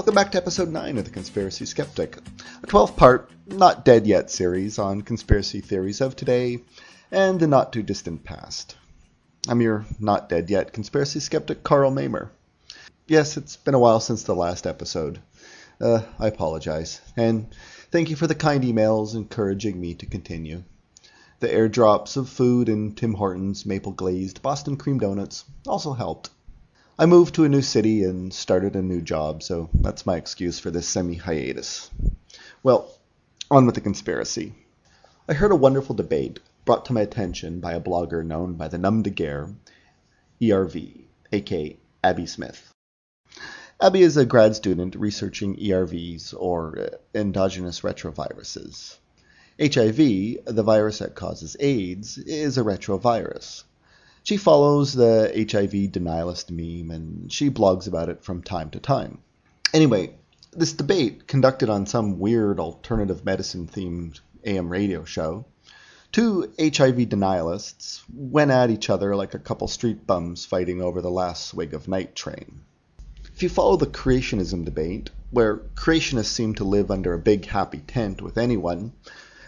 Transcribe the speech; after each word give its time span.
Welcome 0.00 0.14
back 0.14 0.32
to 0.32 0.38
episode 0.38 0.70
9 0.70 0.96
of 0.96 1.04
The 1.04 1.10
Conspiracy 1.10 1.66
Skeptic, 1.66 2.16
a 2.62 2.66
12 2.66 2.96
part, 2.96 3.30
not 3.46 3.84
dead 3.84 4.06
yet 4.06 4.30
series 4.30 4.78
on 4.78 5.02
conspiracy 5.02 5.60
theories 5.60 6.00
of 6.00 6.16
today 6.16 6.60
and 7.10 7.38
the 7.38 7.46
not 7.46 7.70
too 7.70 7.82
distant 7.82 8.24
past. 8.24 8.78
I'm 9.46 9.60
your 9.60 9.84
not 9.98 10.30
dead 10.30 10.48
yet 10.48 10.72
conspiracy 10.72 11.20
skeptic, 11.20 11.62
Karl 11.62 11.90
Mamer. 11.90 12.32
Yes, 13.08 13.36
it's 13.36 13.58
been 13.58 13.74
a 13.74 13.78
while 13.78 14.00
since 14.00 14.22
the 14.22 14.34
last 14.34 14.66
episode. 14.66 15.20
Uh, 15.78 16.00
I 16.18 16.28
apologize. 16.28 17.02
And 17.14 17.54
thank 17.90 18.08
you 18.08 18.16
for 18.16 18.26
the 18.26 18.34
kind 18.34 18.64
emails 18.64 19.14
encouraging 19.14 19.78
me 19.78 19.96
to 19.96 20.06
continue. 20.06 20.62
The 21.40 21.48
airdrops 21.48 22.16
of 22.16 22.30
food 22.30 22.70
and 22.70 22.96
Tim 22.96 23.12
Hortons 23.12 23.66
maple 23.66 23.92
glazed 23.92 24.40
Boston 24.40 24.78
cream 24.78 24.98
donuts 24.98 25.44
also 25.66 25.92
helped. 25.92 26.30
I 27.00 27.06
moved 27.06 27.36
to 27.36 27.44
a 27.44 27.48
new 27.48 27.62
city 27.62 28.04
and 28.04 28.30
started 28.30 28.76
a 28.76 28.82
new 28.82 29.00
job, 29.00 29.42
so 29.42 29.70
that's 29.72 30.04
my 30.04 30.16
excuse 30.16 30.58
for 30.58 30.70
this 30.70 30.86
semi 30.86 31.14
hiatus. 31.14 31.90
Well, 32.62 32.92
on 33.50 33.64
with 33.64 33.74
the 33.74 33.80
conspiracy. 33.80 34.52
I 35.26 35.32
heard 35.32 35.50
a 35.50 35.56
wonderful 35.56 35.94
debate 35.94 36.40
brought 36.66 36.84
to 36.84 36.92
my 36.92 37.00
attention 37.00 37.58
by 37.58 37.72
a 37.72 37.80
blogger 37.80 38.22
known 38.22 38.52
by 38.52 38.68
the 38.68 38.76
nom 38.76 39.00
de 39.00 39.08
guerre 39.08 39.48
ERV, 40.42 41.06
aka 41.32 41.78
Abby 42.04 42.26
Smith. 42.26 42.70
Abby 43.80 44.02
is 44.02 44.18
a 44.18 44.26
grad 44.26 44.54
student 44.54 44.94
researching 44.94 45.56
ERVs, 45.56 46.34
or 46.36 46.78
uh, 46.78 46.96
endogenous 47.14 47.80
retroviruses. 47.80 48.98
HIV, 49.58 50.44
the 50.44 50.62
virus 50.62 50.98
that 50.98 51.14
causes 51.14 51.56
AIDS, 51.60 52.18
is 52.18 52.58
a 52.58 52.62
retrovirus. 52.62 53.62
She 54.22 54.36
follows 54.36 54.92
the 54.92 55.32
HIV 55.34 55.92
denialist 55.92 56.50
meme 56.50 56.90
and 56.90 57.32
she 57.32 57.50
blogs 57.50 57.88
about 57.88 58.08
it 58.08 58.22
from 58.22 58.42
time 58.42 58.70
to 58.70 58.78
time. 58.78 59.18
Anyway, 59.72 60.14
this 60.52 60.72
debate, 60.72 61.26
conducted 61.26 61.68
on 61.68 61.86
some 61.86 62.18
weird 62.18 62.60
alternative 62.60 63.24
medicine 63.24 63.66
themed 63.66 64.20
AM 64.44 64.68
radio 64.68 65.04
show, 65.04 65.46
two 66.12 66.52
HIV 66.58 67.08
denialists 67.08 68.02
went 68.12 68.50
at 68.50 68.70
each 68.70 68.90
other 68.90 69.14
like 69.14 69.34
a 69.34 69.38
couple 69.38 69.68
street 69.68 70.06
bums 70.06 70.44
fighting 70.44 70.82
over 70.82 71.00
the 71.00 71.10
last 71.10 71.46
swig 71.46 71.72
of 71.72 71.88
night 71.88 72.14
train. 72.14 72.62
If 73.32 73.42
you 73.44 73.48
follow 73.48 73.76
the 73.76 73.86
creationism 73.86 74.64
debate, 74.64 75.10
where 75.30 75.58
creationists 75.76 76.26
seem 76.26 76.54
to 76.56 76.64
live 76.64 76.90
under 76.90 77.14
a 77.14 77.18
big 77.18 77.46
happy 77.46 77.78
tent 77.78 78.20
with 78.20 78.36
anyone, 78.36 78.92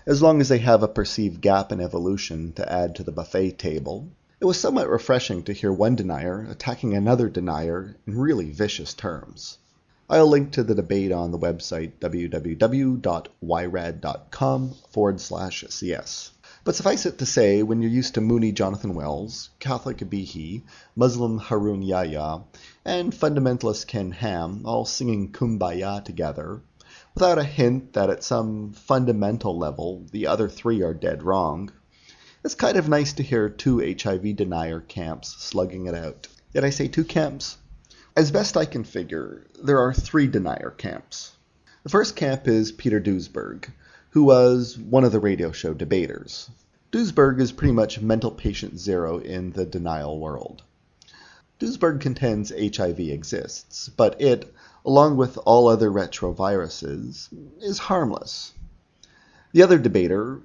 as 0.06 0.22
long 0.22 0.40
as 0.40 0.48
they 0.48 0.58
have 0.58 0.82
a 0.82 0.88
perceived 0.88 1.40
gap 1.40 1.72
in 1.72 1.80
evolution 1.80 2.52
to 2.54 2.72
add 2.72 2.94
to 2.94 3.02
the 3.02 3.12
buffet 3.12 3.58
table, 3.58 4.08
it 4.42 4.44
was 4.44 4.58
somewhat 4.58 4.90
refreshing 4.90 5.40
to 5.44 5.52
hear 5.52 5.72
one 5.72 5.94
denier 5.94 6.44
attacking 6.50 6.94
another 6.94 7.28
denier 7.28 7.94
in 8.08 8.18
really 8.18 8.50
vicious 8.50 8.92
terms. 8.92 9.56
I'll 10.10 10.26
link 10.26 10.50
to 10.52 10.64
the 10.64 10.74
debate 10.74 11.12
on 11.12 11.30
the 11.30 11.38
website 11.38 11.92
www.yrad.com 12.00 13.04
forward 14.90 15.20
slash 15.20 15.64
CS. 15.68 16.32
But 16.64 16.74
suffice 16.74 17.06
it 17.06 17.18
to 17.18 17.26
say, 17.26 17.62
when 17.62 17.80
you're 17.82 17.92
used 17.92 18.14
to 18.14 18.20
Moonie 18.20 18.52
Jonathan 18.52 18.96
Wells, 18.96 19.50
Catholic 19.60 19.98
Abihi, 19.98 20.64
Muslim 20.96 21.38
Harun 21.38 21.82
Yahya, 21.82 22.42
and 22.84 23.12
fundamentalist 23.12 23.86
Ken 23.86 24.10
Ham 24.10 24.62
all 24.64 24.84
singing 24.84 25.30
Kumbaya 25.30 26.04
together, 26.04 26.62
without 27.14 27.38
a 27.38 27.44
hint 27.44 27.92
that 27.92 28.10
at 28.10 28.24
some 28.24 28.72
fundamental 28.72 29.56
level 29.56 30.04
the 30.10 30.26
other 30.26 30.48
three 30.48 30.82
are 30.82 30.94
dead 30.94 31.22
wrong, 31.22 31.70
it's 32.44 32.54
kind 32.56 32.76
of 32.76 32.88
nice 32.88 33.12
to 33.12 33.22
hear 33.22 33.48
two 33.48 33.78
HIV 33.78 34.36
denier 34.36 34.80
camps 34.80 35.36
slugging 35.38 35.86
it 35.86 35.94
out. 35.94 36.26
Did 36.52 36.64
I 36.64 36.70
say 36.70 36.88
two 36.88 37.04
camps? 37.04 37.56
As 38.16 38.32
best 38.32 38.56
I 38.56 38.64
can 38.64 38.82
figure, 38.82 39.46
there 39.62 39.78
are 39.78 39.94
three 39.94 40.26
denier 40.26 40.74
camps. 40.76 41.32
The 41.84 41.88
first 41.88 42.16
camp 42.16 42.48
is 42.48 42.72
Peter 42.72 43.00
Duesberg, 43.00 43.70
who 44.10 44.24
was 44.24 44.76
one 44.76 45.04
of 45.04 45.12
the 45.12 45.20
radio 45.20 45.52
show 45.52 45.72
debaters. 45.72 46.50
Duesberg 46.90 47.40
is 47.40 47.52
pretty 47.52 47.72
much 47.72 48.00
mental 48.00 48.30
patient 48.30 48.78
zero 48.78 49.18
in 49.18 49.52
the 49.52 49.64
denial 49.64 50.18
world. 50.18 50.62
Duesberg 51.60 52.00
contends 52.00 52.50
HIV 52.50 52.98
exists, 52.98 53.88
but 53.88 54.20
it, 54.20 54.52
along 54.84 55.16
with 55.16 55.38
all 55.46 55.68
other 55.68 55.90
retroviruses, 55.90 57.28
is 57.60 57.78
harmless. 57.78 58.52
The 59.52 59.62
other 59.62 59.78
debater, 59.78 60.40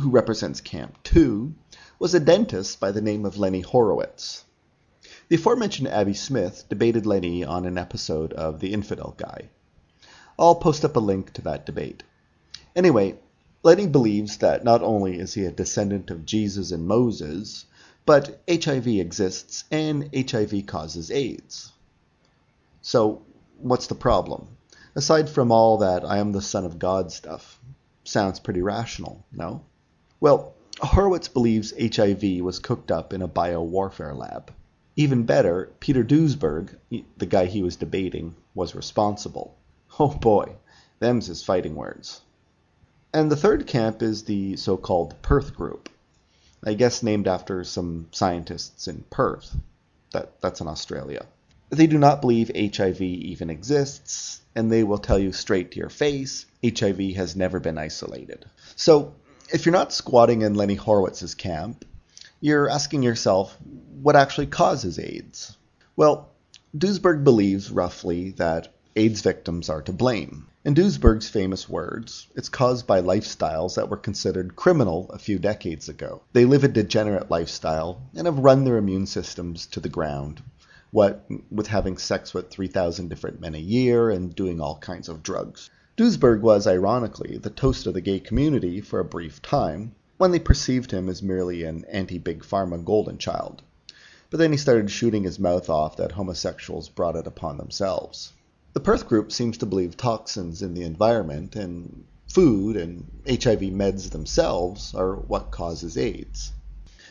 who 0.00 0.10
represents 0.10 0.60
Camp 0.60 0.98
2, 1.04 1.54
was 1.98 2.14
a 2.14 2.20
dentist 2.20 2.80
by 2.80 2.90
the 2.90 3.00
name 3.00 3.24
of 3.24 3.38
Lenny 3.38 3.60
Horowitz. 3.60 4.44
The 5.28 5.36
aforementioned 5.36 5.88
Abby 5.88 6.14
Smith 6.14 6.64
debated 6.68 7.04
Lenny 7.04 7.44
on 7.44 7.66
an 7.66 7.76
episode 7.76 8.32
of 8.32 8.60
The 8.60 8.72
Infidel 8.72 9.14
Guy. 9.16 9.50
I'll 10.38 10.54
post 10.54 10.84
up 10.84 10.96
a 10.96 11.00
link 11.00 11.32
to 11.34 11.42
that 11.42 11.66
debate. 11.66 12.02
Anyway, 12.74 13.18
Lenny 13.62 13.86
believes 13.86 14.38
that 14.38 14.64
not 14.64 14.82
only 14.82 15.18
is 15.18 15.34
he 15.34 15.44
a 15.44 15.50
descendant 15.50 16.10
of 16.10 16.24
Jesus 16.24 16.70
and 16.70 16.86
Moses, 16.86 17.66
but 18.06 18.40
HIV 18.48 18.86
exists 18.86 19.64
and 19.70 20.08
HIV 20.14 20.66
causes 20.66 21.10
AIDS. 21.10 21.72
So, 22.80 23.22
what's 23.58 23.88
the 23.88 23.94
problem? 23.94 24.48
Aside 24.94 25.28
from 25.28 25.52
all 25.52 25.78
that 25.78 26.04
I 26.04 26.18
am 26.18 26.32
the 26.32 26.40
son 26.40 26.64
of 26.64 26.78
God 26.78 27.12
stuff, 27.12 27.57
sounds 28.08 28.40
pretty 28.40 28.62
rational, 28.62 29.24
no? 29.30 29.62
Well, 30.20 30.54
Horowitz 30.80 31.28
believes 31.28 31.74
HIV 31.78 32.40
was 32.42 32.58
cooked 32.58 32.90
up 32.90 33.12
in 33.12 33.22
a 33.22 33.28
biowarfare 33.28 34.16
lab. 34.16 34.52
Even 34.96 35.24
better, 35.24 35.70
Peter 35.80 36.02
Duesberg, 36.02 36.76
the 37.18 37.26
guy 37.26 37.46
he 37.46 37.62
was 37.62 37.76
debating, 37.76 38.34
was 38.54 38.74
responsible. 38.74 39.54
Oh 40.00 40.08
boy, 40.14 40.56
them's 40.98 41.26
his 41.26 41.42
fighting 41.42 41.74
words. 41.74 42.20
And 43.12 43.30
the 43.30 43.36
third 43.36 43.66
camp 43.66 44.02
is 44.02 44.24
the 44.24 44.56
so 44.56 44.76
called 44.76 45.20
Perth 45.22 45.54
group. 45.54 45.88
I 46.64 46.74
guess 46.74 47.02
named 47.02 47.28
after 47.28 47.62
some 47.64 48.08
scientists 48.10 48.88
in 48.88 49.04
Perth. 49.10 49.56
That, 50.12 50.40
that's 50.40 50.60
in 50.60 50.68
Australia. 50.68 51.26
They 51.70 51.86
do 51.86 51.98
not 51.98 52.20
believe 52.22 52.50
HIV 52.54 53.02
even 53.02 53.50
exists, 53.50 54.40
and 54.54 54.72
they 54.72 54.84
will 54.84 54.98
tell 54.98 55.18
you 55.18 55.32
straight 55.32 55.72
to 55.72 55.78
your 55.78 55.90
face 55.90 56.46
HIV 56.64 56.98
has 57.16 57.36
never 57.36 57.60
been 57.60 57.76
isolated. 57.76 58.46
So, 58.74 59.14
if 59.52 59.66
you're 59.66 59.72
not 59.72 59.92
squatting 59.92 60.42
in 60.42 60.54
Lenny 60.54 60.76
Horowitz's 60.76 61.34
camp, 61.34 61.84
you're 62.40 62.70
asking 62.70 63.02
yourself 63.02 63.56
what 64.00 64.16
actually 64.16 64.46
causes 64.46 64.98
AIDS? 64.98 65.56
Well, 65.94 66.30
Duesberg 66.76 67.24
believes 67.24 67.70
roughly 67.70 68.30
that 68.32 68.72
AIDS 68.96 69.20
victims 69.20 69.68
are 69.68 69.82
to 69.82 69.92
blame. 69.92 70.46
In 70.64 70.74
Duesberg's 70.74 71.28
famous 71.28 71.68
words, 71.68 72.26
it's 72.34 72.48
caused 72.48 72.86
by 72.86 73.00
lifestyles 73.00 73.74
that 73.76 73.88
were 73.88 73.96
considered 73.96 74.56
criminal 74.56 75.10
a 75.10 75.18
few 75.18 75.38
decades 75.38 75.88
ago. 75.88 76.22
They 76.32 76.44
live 76.44 76.64
a 76.64 76.68
degenerate 76.68 77.30
lifestyle 77.30 78.02
and 78.14 78.26
have 78.26 78.38
run 78.38 78.64
their 78.64 78.76
immune 78.76 79.06
systems 79.06 79.66
to 79.66 79.80
the 79.80 79.88
ground. 79.88 80.42
What 80.90 81.26
with 81.50 81.66
having 81.66 81.98
sex 81.98 82.32
with 82.32 82.50
3,000 82.50 83.08
different 83.08 83.40
men 83.40 83.54
a 83.54 83.58
year 83.58 84.10
and 84.10 84.34
doing 84.34 84.60
all 84.60 84.78
kinds 84.78 85.08
of 85.08 85.22
drugs. 85.22 85.68
Duesberg 85.96 86.40
was, 86.40 86.66
ironically, 86.66 87.36
the 87.36 87.50
toast 87.50 87.86
of 87.86 87.94
the 87.94 88.00
gay 88.00 88.20
community 88.20 88.80
for 88.80 89.00
a 89.00 89.04
brief 89.04 89.42
time, 89.42 89.94
when 90.16 90.30
they 90.30 90.38
perceived 90.38 90.90
him 90.90 91.08
as 91.08 91.22
merely 91.22 91.64
an 91.64 91.84
anti 91.90 92.18
Big 92.18 92.42
Pharma 92.42 92.84
golden 92.84 93.18
child. 93.18 93.62
But 94.30 94.38
then 94.38 94.52
he 94.52 94.58
started 94.58 94.90
shooting 94.90 95.24
his 95.24 95.38
mouth 95.38 95.68
off 95.68 95.96
that 95.96 96.12
homosexuals 96.12 96.88
brought 96.88 97.16
it 97.16 97.26
upon 97.26 97.56
themselves. 97.56 98.32
The 98.72 98.80
Perth 98.80 99.08
group 99.08 99.32
seems 99.32 99.58
to 99.58 99.66
believe 99.66 99.96
toxins 99.96 100.62
in 100.62 100.74
the 100.74 100.84
environment 100.84 101.56
and 101.56 102.04
food 102.28 102.76
and 102.76 103.06
HIV 103.26 103.60
meds 103.72 104.10
themselves 104.10 104.94
are 104.94 105.16
what 105.16 105.50
causes 105.50 105.96
AIDS. 105.96 106.52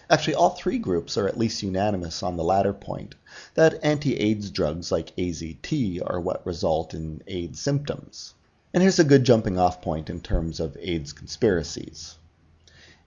Actually, 0.09 0.36
all 0.36 0.51
three 0.51 0.77
groups 0.77 1.18
are 1.18 1.27
at 1.27 1.38
least 1.38 1.62
unanimous 1.62 2.24
on 2.24 2.38
the 2.38 2.44
latter 2.44 2.71
point 2.71 3.15
that 3.56 3.77
anti 3.83 4.15
AIDS 4.15 4.50
drugs 4.50 4.89
like 4.89 5.13
AZT 5.18 6.01
are 6.06 6.21
what 6.21 6.45
result 6.45 6.94
in 6.94 7.21
AIDS 7.27 7.59
symptoms. 7.59 8.33
And 8.74 8.81
here's 8.81 9.00
a 9.00 9.04
good 9.04 9.25
jumping 9.25 9.59
off 9.59 9.81
point 9.81 10.09
in 10.09 10.21
terms 10.21 10.62
of 10.62 10.77
AIDS 10.80 11.12
conspiracies. 11.12 12.15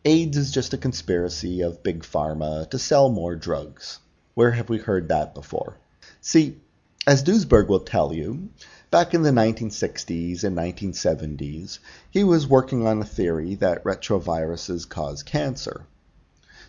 AIDS 0.05 0.37
is 0.37 0.51
just 0.51 0.75
a 0.75 0.79
conspiracy 0.79 1.63
of 1.63 1.83
Big 1.83 2.03
Pharma 2.03 2.69
to 2.69 2.79
sell 2.79 3.09
more 3.09 3.35
drugs. 3.35 4.01
Where 4.35 4.51
have 4.51 4.69
we 4.69 4.77
heard 4.77 5.09
that 5.09 5.35
before? 5.35 5.79
See, 6.21 6.59
as 7.07 7.23
Duesberg 7.23 7.69
will 7.69 7.81
tell 7.81 8.13
you, 8.13 8.51
back 8.91 9.15
in 9.15 9.23
the 9.23 9.31
1960s 9.31 10.45
and 10.45 10.55
1970s, 10.55 11.79
he 12.11 12.25
was 12.25 12.47
working 12.47 12.87
on 12.87 13.01
a 13.01 13.07
theory 13.07 13.55
that 13.55 13.85
retroviruses 13.85 14.87
cause 14.87 15.23
cancer. 15.23 15.87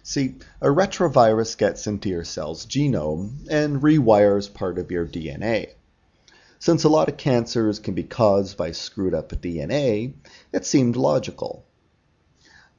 See, 0.04 0.36
a 0.60 0.68
retrovirus 0.68 1.56
gets 1.56 1.86
into 1.86 2.10
your 2.10 2.24
cell's 2.24 2.66
genome 2.66 3.48
and 3.52 3.84
rewires 3.84 4.52
part 4.52 4.80
of 4.80 4.90
your 4.90 5.06
DNA. 5.06 5.70
Since 6.58 6.84
a 6.84 6.90
lot 6.90 7.08
of 7.08 7.18
cancers 7.18 7.78
can 7.78 7.94
be 7.94 8.04
caused 8.04 8.58
by 8.58 8.72
screwed 8.72 9.14
up 9.14 9.30
DNA, 9.30 10.14
it 10.52 10.66
seemed 10.66 10.96
logical. 10.96 11.66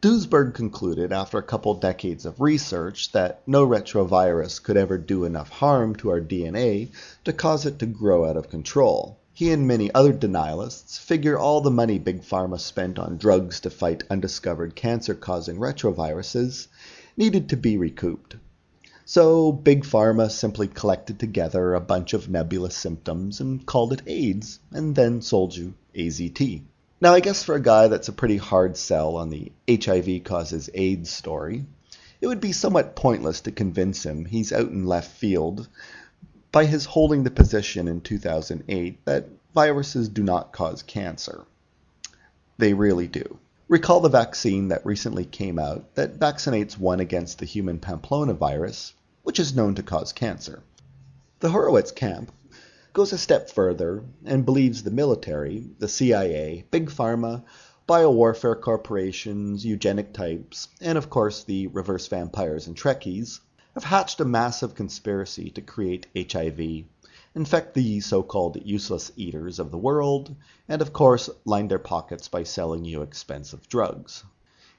Duesberg 0.01 0.55
concluded 0.55 1.13
after 1.13 1.39
a 1.39 1.45
couple 1.45 1.75
decades 1.75 2.27
of 2.27 2.41
research 2.41 3.13
that 3.13 3.43
no 3.47 3.65
retrovirus 3.65 4.61
could 4.61 4.77
ever 4.77 4.99
do 4.99 5.25
enough 5.25 5.49
harm 5.49 5.95
to 5.97 6.11
our 6.11 6.21
DNA 6.21 6.91
to 7.25 7.33
cause 7.33 7.65
it 7.67 7.79
to 7.79 7.87
grow 7.87 8.25
out 8.25 8.37
of 8.37 8.51
control. 8.51 9.17
He 9.33 9.53
and 9.53 9.69
many 9.69 9.95
other 9.95 10.13
denialists 10.13 10.99
figure 10.99 11.39
all 11.39 11.61
the 11.61 11.71
money 11.71 12.01
Big 12.01 12.23
Pharma 12.23 12.59
spent 12.59 12.99
on 12.99 13.17
drugs 13.17 13.61
to 13.61 13.71
fight 13.71 14.03
undiscovered 14.11 14.75
cancer-causing 14.75 15.59
retroviruses 15.59 16.67
needed 17.17 17.49
to 17.49 17.57
be 17.57 17.77
recouped. 17.77 18.37
So 19.05 19.53
Big 19.53 19.85
Pharma 19.85 20.31
simply 20.31 20.69
collected 20.69 21.19
together 21.19 21.75
a 21.75 21.81
bunch 21.81 22.15
of 22.15 22.29
nebulous 22.29 22.77
symptoms 22.77 23.41
and 23.41 23.67
called 23.67 23.93
it 23.93 24.03
AIDS, 24.07 24.61
and 24.71 24.95
then 24.95 25.21
sold 25.21 25.57
you 25.57 25.75
AZT. 25.95 26.63
Now, 27.01 27.15
I 27.15 27.21
guess 27.21 27.43
for 27.43 27.57
a 27.57 27.61
guy 27.61 27.89
that's 27.89 28.09
a 28.09 28.13
pretty 28.13 28.37
hard 28.37 28.77
sell 28.77 29.17
on 29.17 29.29
the 29.29 29.51
HIV 29.69 30.23
causes 30.25 30.71
AIDS 30.73 31.11
story, 31.11 31.65
it 32.21 32.29
would 32.29 32.41
be 32.41 32.53
somewhat 32.53 32.95
pointless 32.95 33.41
to 33.41 33.51
convince 33.51 34.07
him 34.07 34.25
he's 34.25 34.53
out 34.53 34.71
in 34.71 34.87
left 34.87 35.11
field 35.11 35.69
by 36.53 36.65
his 36.65 36.85
holding 36.85 37.25
the 37.25 37.31
position 37.31 37.89
in 37.89 38.01
2008 38.01 39.05
that 39.05 39.29
viruses 39.53 40.09
do 40.09 40.23
not 40.23 40.53
cause 40.53 40.83
cancer. 40.83 41.45
They 42.59 42.73
really 42.73 43.09
do. 43.09 43.39
Recall 43.73 44.01
the 44.01 44.11
vaccine 44.11 44.69
that 44.69 44.85
recently 44.85 45.25
came 45.25 45.59
out 45.59 45.95
that 45.95 46.19
vaccinates 46.19 46.77
one 46.77 47.01
against 47.01 47.39
the 47.39 47.47
human 47.47 47.79
papilloma 47.81 48.35
virus, 48.37 48.93
which 49.23 49.41
is 49.41 49.57
known 49.57 49.75
to 49.77 49.83
cause 49.83 50.13
cancer. 50.13 50.63
The 51.41 51.49
Horowitz 51.49 51.91
camp 51.91 52.31
goes 52.93 53.15
a 53.15 53.17
step 53.17 53.49
further 53.49 54.05
and 54.27 54.45
believes 54.45 54.83
the 54.83 54.91
military, 54.91 55.71
the 55.79 55.89
CIA, 55.89 56.67
Big 56.71 56.91
Pharma, 56.91 57.45
biowarfare 57.89 58.61
corporations, 58.61 59.65
eugenic 59.65 60.13
types, 60.13 60.69
and 60.83 60.99
of 60.99 61.09
course 61.09 61.43
the 61.43 61.69
reverse 61.69 62.07
vampires 62.09 62.67
and 62.67 62.77
Trekkies 62.77 63.41
have 63.73 63.85
hatched 63.85 64.21
a 64.21 64.27
massive 64.27 64.75
conspiracy 64.75 65.49
to 65.49 65.63
create 65.63 66.09
HIV, 66.15 66.85
infect 67.35 67.73
the 67.73 67.99
so-called 68.01 68.59
useless 68.63 69.11
eaters 69.17 69.59
of 69.59 69.71
the 69.71 69.79
world, 69.79 70.37
and 70.69 70.83
of 70.83 70.93
course 70.93 71.31
line 71.47 71.67
their 71.69 71.79
pockets 71.79 72.29
by 72.29 72.43
selling 72.43 72.85
you 72.85 73.01
expensive 73.01 73.67
drugs. 73.69 74.23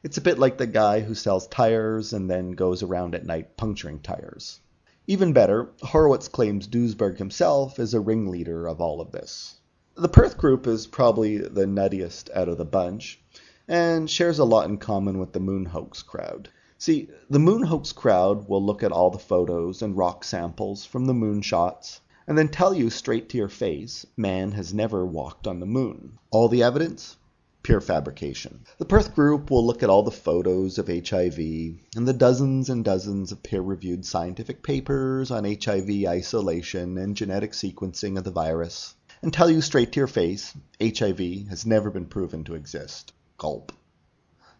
It's 0.04 0.18
a 0.18 0.22
bit 0.22 0.38
like 0.38 0.58
the 0.58 0.68
guy 0.68 1.00
who 1.00 1.16
sells 1.16 1.48
tires 1.48 2.14
and 2.14 2.30
then 2.30 2.52
goes 2.52 2.84
around 2.84 3.16
at 3.16 3.26
night 3.26 3.58
puncturing 3.58 4.02
tires. 4.02 4.60
Even 5.08 5.34
better, 5.34 5.72
Horowitz 5.82 6.28
claims 6.28 6.68
Duesberg 6.68 7.18
himself 7.18 7.80
is 7.80 7.94
a 7.94 8.00
ringleader 8.00 8.68
of 8.68 8.80
all 8.80 9.02
of 9.02 9.12
this. 9.12 9.56
The 9.96 10.10
Perth 10.10 10.38
group 10.38 10.68
is 10.68 10.88
probably 10.88 11.38
the 11.38 11.66
nuttiest 11.66 12.30
out 12.36 12.50
of 12.50 12.58
the 12.58 12.66
bunch, 12.66 13.20
and 13.68 14.10
shares 14.10 14.40
a 14.40 14.46
lot 14.46 14.70
in 14.70 14.78
common 14.78 15.18
with 15.18 15.34
the 15.34 15.40
moon 15.40 15.66
hoax 15.66 16.04
crowd. 16.04 16.50
See, 16.78 17.10
the 17.30 17.40
moon 17.40 17.64
hoax 17.64 17.94
crowd 17.94 18.48
will 18.48 18.64
look 18.64 18.84
at 18.84 18.92
all 18.92 19.10
the 19.10 19.18
photos 19.18 19.82
and 19.82 19.98
rock 19.98 20.24
samples 20.24 20.86
from 20.86 21.06
the 21.06 21.14
moon 21.14 21.42
shots 21.42 22.02
and 22.28 22.38
then 22.38 22.48
tell 22.48 22.74
you 22.74 22.90
straight 22.90 23.30
to 23.30 23.38
your 23.38 23.50
face 23.50 24.06
man 24.16 24.52
has 24.52 24.74
never 24.74 25.06
walked 25.06 25.48
on 25.48 25.60
the 25.60 25.66
moon. 25.66 26.18
All 26.32 26.48
the 26.48 26.64
evidence? 26.64 27.18
pure 27.64 27.80
fabrication. 27.80 28.60
The 28.78 28.86
Perth 28.86 29.16
group 29.16 29.50
will 29.50 29.66
look 29.66 29.82
at 29.84 29.90
all 29.90 30.04
the 30.04 30.12
photos 30.12 30.78
of 30.78 30.88
HIV 30.90 31.38
and 31.40 32.06
the 32.06 32.14
dozens 32.14 32.70
and 32.70 32.84
dozens 32.84 33.32
of 33.32 33.42
peer-reviewed 33.42 34.06
scientific 34.06 34.62
papers 34.64 35.32
on 35.32 35.46
HIV 35.46 35.90
isolation 36.06 36.98
and 36.98 37.16
genetic 37.16 37.54
sequencing 37.54 38.18
of 38.18 38.26
the 38.26 38.32
virus 38.32 38.96
and 39.22 39.32
tell 39.32 39.50
you 39.50 39.62
straight 39.62 39.94
to 39.94 40.02
your 40.02 40.08
face 40.08 40.54
HIV 40.82 41.48
has 41.48 41.66
never 41.66 41.90
been 41.90 42.06
proven 42.06 42.44
to 42.44 42.56
exist. 42.56 43.14
Gulp. 43.38 43.72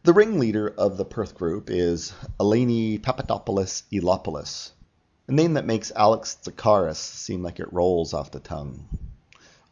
The 0.04 0.14
ringleader 0.14 0.70
of 0.70 0.96
the 0.96 1.06
Perth 1.06 1.36
group 1.36 1.70
is 1.70 2.14
Eleni 2.40 3.02
Papadopulos 3.02 3.84
Eleopulos, 3.92 4.72
a 5.28 5.32
name 5.32 5.54
that 5.54 5.66
makes 5.66 5.92
Alex 5.96 6.38
Tsakiris 6.44 6.98
seem 6.98 7.42
like 7.42 7.60
it 7.60 7.72
rolls 7.72 8.14
off 8.14 8.32
the 8.32 8.42
tongue. 8.42 8.86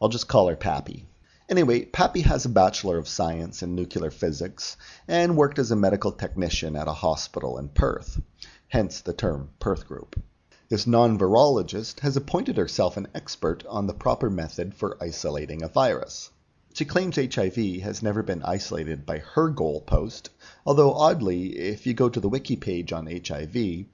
I'll 0.00 0.08
just 0.08 0.26
call 0.26 0.48
her 0.48 0.56
Pappy. 0.56 1.06
Anyway, 1.48 1.84
Pappy 1.84 2.22
has 2.22 2.46
a 2.46 2.48
Bachelor 2.48 2.96
of 2.96 3.06
Science 3.06 3.62
in 3.62 3.74
Nuclear 3.74 4.10
Physics 4.10 4.78
and 5.06 5.36
worked 5.36 5.58
as 5.58 5.70
a 5.70 5.76
medical 5.76 6.10
technician 6.10 6.74
at 6.74 6.88
a 6.88 6.94
hospital 6.94 7.58
in 7.58 7.68
Perth, 7.68 8.18
hence 8.68 9.02
the 9.02 9.12
term 9.12 9.50
Perth 9.58 9.86
Group. 9.86 10.18
This 10.70 10.86
non-virologist 10.86 12.00
has 12.00 12.16
appointed 12.16 12.56
herself 12.56 12.96
an 12.96 13.08
expert 13.14 13.66
on 13.66 13.86
the 13.86 13.92
proper 13.92 14.30
method 14.30 14.74
for 14.74 14.96
isolating 15.02 15.62
a 15.62 15.68
virus. 15.68 16.30
She 16.72 16.86
claims 16.86 17.16
HIV 17.16 17.82
has 17.82 18.02
never 18.02 18.22
been 18.22 18.42
isolated 18.42 19.04
by 19.04 19.18
her 19.18 19.50
goalpost, 19.50 20.30
although 20.64 20.94
oddly, 20.94 21.58
if 21.58 21.86
you 21.86 21.92
go 21.92 22.08
to 22.08 22.20
the 22.20 22.30
wiki 22.30 22.56
page 22.56 22.94
on 22.94 23.04
HIV, 23.04 23.84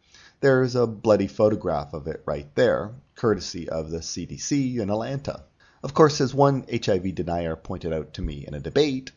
there's 0.41 0.75
a 0.75 0.87
bloody 0.87 1.27
photograph 1.27 1.93
of 1.93 2.07
it 2.07 2.23
right 2.25 2.55
there, 2.55 2.93
courtesy 3.15 3.69
of 3.69 3.91
the 3.91 3.99
CDC 3.99 4.79
in 4.79 4.91
Atlanta. 4.91 5.45
Of 5.83 5.95
course, 5.95 6.21
as 6.21 6.35
one 6.35 6.65
HIV 6.71 7.15
denier 7.15 7.57
pointed 7.57 7.93
out 7.93 8.15
to 8.15 8.23
me 8.23 8.45
in 8.47 8.55
a 8.55 8.61
debate, 8.61 9.13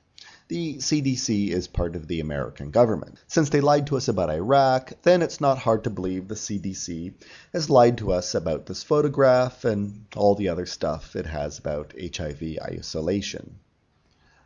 the 0.48 0.76
CDC 0.78 1.50
is 1.50 1.68
part 1.68 1.96
of 1.96 2.08
the 2.08 2.20
American 2.20 2.72
government. 2.72 3.18
Since 3.28 3.50
they 3.50 3.62
lied 3.62 3.88
to 3.88 3.98
us 3.98 4.08
about 4.08 4.30
Iraq, 4.30 4.94
then 5.04 5.22
it's 5.22 5.40
not 5.40 5.58
hard 5.58 5.86
to 5.86 5.90
believe 5.90 6.28
the 6.28 6.36
CDC 6.36 7.14
has 7.54 7.70
lied 7.70 8.00
to 8.00 8.12
us 8.12 8.36
about 8.36 8.66
this 8.66 8.84
photograph 8.84 9.64
and 9.64 10.06
all 10.16 10.36
the 10.36 10.50
other 10.50 10.66
stuff 10.66 11.16
it 11.16 11.26
has 11.26 11.58
about 11.58 11.94
HIV 11.98 12.58
isolation. 12.62 13.60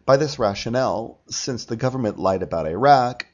By 0.05 0.17
this 0.17 0.37
rationale, 0.37 1.19
since 1.27 1.65
the 1.65 1.75
government 1.75 2.19
lied 2.19 2.43
about 2.43 2.67
Iraq, 2.67 3.25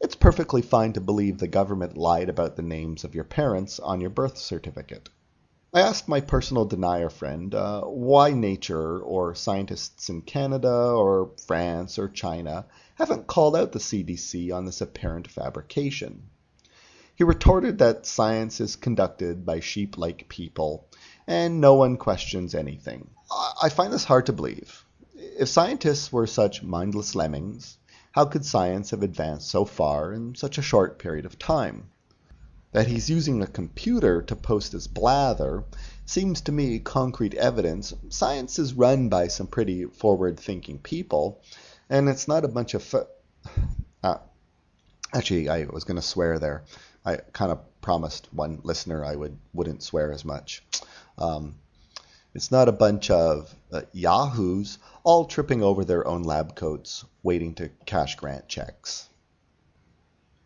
it's 0.00 0.14
perfectly 0.14 0.62
fine 0.62 0.92
to 0.94 1.00
believe 1.00 1.38
the 1.38 1.48
government 1.48 1.96
lied 1.96 2.28
about 2.28 2.56
the 2.56 2.62
names 2.62 3.04
of 3.04 3.14
your 3.14 3.24
parents 3.24 3.78
on 3.78 4.00
your 4.00 4.10
birth 4.10 4.38
certificate. 4.38 5.10
I 5.72 5.82
asked 5.82 6.08
my 6.08 6.20
personal 6.20 6.64
denier 6.64 7.10
friend 7.10 7.54
uh, 7.54 7.82
why 7.82 8.32
nature 8.32 8.98
or 8.98 9.34
scientists 9.34 10.08
in 10.08 10.22
Canada 10.22 10.72
or 10.72 11.30
France 11.46 11.98
or 11.98 12.08
China 12.08 12.66
haven't 12.96 13.28
called 13.28 13.54
out 13.54 13.72
the 13.72 13.78
CDC 13.78 14.52
on 14.52 14.64
this 14.64 14.80
apparent 14.80 15.28
fabrication. 15.28 16.30
He 17.14 17.22
retorted 17.22 17.78
that 17.78 18.06
science 18.06 18.60
is 18.60 18.76
conducted 18.76 19.44
by 19.44 19.60
sheep-like 19.60 20.28
people 20.28 20.88
and 21.26 21.60
no 21.60 21.74
one 21.74 21.98
questions 21.98 22.54
anything. 22.54 23.10
I 23.62 23.68
find 23.68 23.92
this 23.92 24.04
hard 24.04 24.26
to 24.26 24.32
believe. 24.32 24.84
If 25.14 25.48
scientists 25.48 26.10
were 26.10 26.26
such 26.26 26.62
mindless 26.62 27.14
lemmings, 27.14 27.76
how 28.12 28.24
could 28.24 28.44
science 28.44 28.90
have 28.90 29.02
advanced 29.02 29.48
so 29.48 29.64
far 29.64 30.12
in 30.12 30.34
such 30.34 30.58
a 30.58 30.62
short 30.62 30.98
period 30.98 31.24
of 31.24 31.38
time? 31.38 31.90
That 32.72 32.86
he's 32.86 33.10
using 33.10 33.42
a 33.42 33.46
computer 33.46 34.22
to 34.22 34.36
post 34.36 34.72
his 34.72 34.86
blather 34.86 35.64
seems 36.06 36.40
to 36.42 36.52
me 36.52 36.78
concrete 36.80 37.34
evidence 37.34 37.94
science 38.08 38.58
is 38.58 38.74
run 38.74 39.08
by 39.08 39.28
some 39.28 39.46
pretty 39.46 39.84
forward-thinking 39.84 40.78
people, 40.78 41.40
and 41.88 42.08
it's 42.08 42.28
not 42.28 42.44
a 42.44 42.48
bunch 42.48 42.74
of... 42.74 42.94
Uh, 44.02 44.18
actually, 45.14 45.48
I 45.48 45.64
was 45.64 45.84
going 45.84 45.96
to 45.96 46.02
swear 46.02 46.38
there. 46.38 46.64
I 47.04 47.16
kind 47.32 47.52
of 47.52 47.60
promised 47.80 48.28
one 48.32 48.60
listener 48.62 49.04
I 49.04 49.16
would, 49.16 49.36
wouldn't 49.52 49.82
swear 49.82 50.12
as 50.12 50.24
much. 50.24 50.62
Um, 51.18 51.56
it's 52.32 52.52
not 52.52 52.68
a 52.68 52.72
bunch 52.72 53.10
of 53.10 53.54
uh, 53.72 53.82
yahoos 53.92 54.78
all 55.02 55.24
tripping 55.24 55.62
over 55.64 55.84
their 55.84 56.06
own 56.06 56.22
lab 56.22 56.54
coats 56.54 57.04
waiting 57.24 57.54
to 57.54 57.68
cash 57.86 58.14
grant 58.14 58.46
checks. 58.46 59.08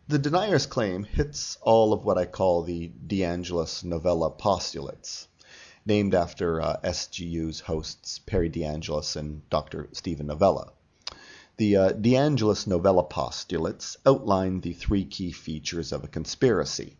The 0.07 0.17
denier's 0.17 0.65
claim 0.65 1.03
hits 1.03 1.57
all 1.61 1.93
of 1.93 2.03
what 2.03 2.17
I 2.17 2.25
call 2.25 2.63
the 2.63 2.91
DeAngelis 3.07 3.83
novella 3.83 4.31
postulates, 4.31 5.27
named 5.85 6.15
after 6.15 6.59
uh, 6.59 6.77
SGU's 6.83 7.59
hosts 7.59 8.19
Perry 8.19 8.49
DeAngelis 8.49 9.15
and 9.15 9.47
Dr. 9.49 9.87
Steven 9.93 10.25
Novella. 10.25 10.71
The 11.57 11.75
uh, 11.77 11.89
DeAngelis 11.91 12.65
novella 12.67 13.03
postulates 13.03 13.95
outline 14.05 14.61
the 14.61 14.73
three 14.73 15.05
key 15.05 15.31
features 15.31 15.91
of 15.91 16.03
a 16.03 16.07
conspiracy. 16.07 16.97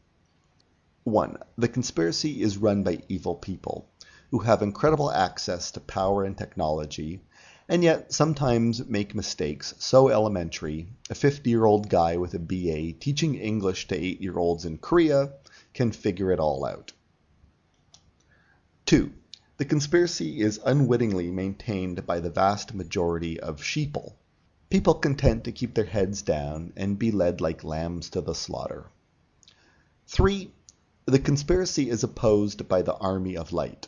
1. 1.04 1.38
The 1.58 1.68
conspiracy 1.68 2.42
is 2.42 2.58
run 2.58 2.84
by 2.84 3.02
evil 3.10 3.36
people 3.36 3.90
who 4.32 4.40
have 4.40 4.62
incredible 4.62 5.12
access 5.12 5.72
to 5.72 5.80
power 5.80 6.24
and 6.24 6.38
technology 6.38 7.22
and 7.68 7.84
yet 7.84 8.14
sometimes 8.14 8.86
make 8.86 9.16
mistakes 9.16 9.74
so 9.80 10.10
elementary 10.10 10.88
a 11.10 11.14
50-year-old 11.14 11.90
guy 11.90 12.16
with 12.18 12.34
a 12.36 12.40
BA 12.40 12.94
teaching 13.00 13.36
English 13.36 13.88
to 13.88 14.00
8-year-olds 14.00 14.66
in 14.66 14.78
Korea 14.78 15.32
can 15.74 15.92
figure 15.92 16.32
it 16.32 16.40
all 16.40 16.64
out. 16.64 16.94
2. 18.86 19.12
The 19.58 19.66
conspiracy 19.66 20.42
is 20.42 20.60
unwittingly 20.64 21.32
maintained 21.32 22.06
by 22.06 22.20
the 22.20 22.30
vast 22.30 22.76
majority 22.76 23.40
of 23.40 23.62
sheeple, 23.62 24.14
people 24.70 24.94
content 24.94 25.44
to 25.46 25.52
keep 25.52 25.74
their 25.74 25.86
heads 25.86 26.22
down 26.22 26.72
and 26.76 27.00
be 27.00 27.12
led 27.12 27.42
like 27.42 27.64
lambs 27.64 28.10
to 28.12 28.22
the 28.22 28.36
slaughter. 28.36 28.86
3. 30.08 30.52
The 31.06 31.20
conspiracy 31.20 31.90
is 31.90 32.04
opposed 32.04 32.68
by 32.68 32.84
the 32.84 32.96
army 32.96 33.36
of 33.36 33.54
light 33.54 33.88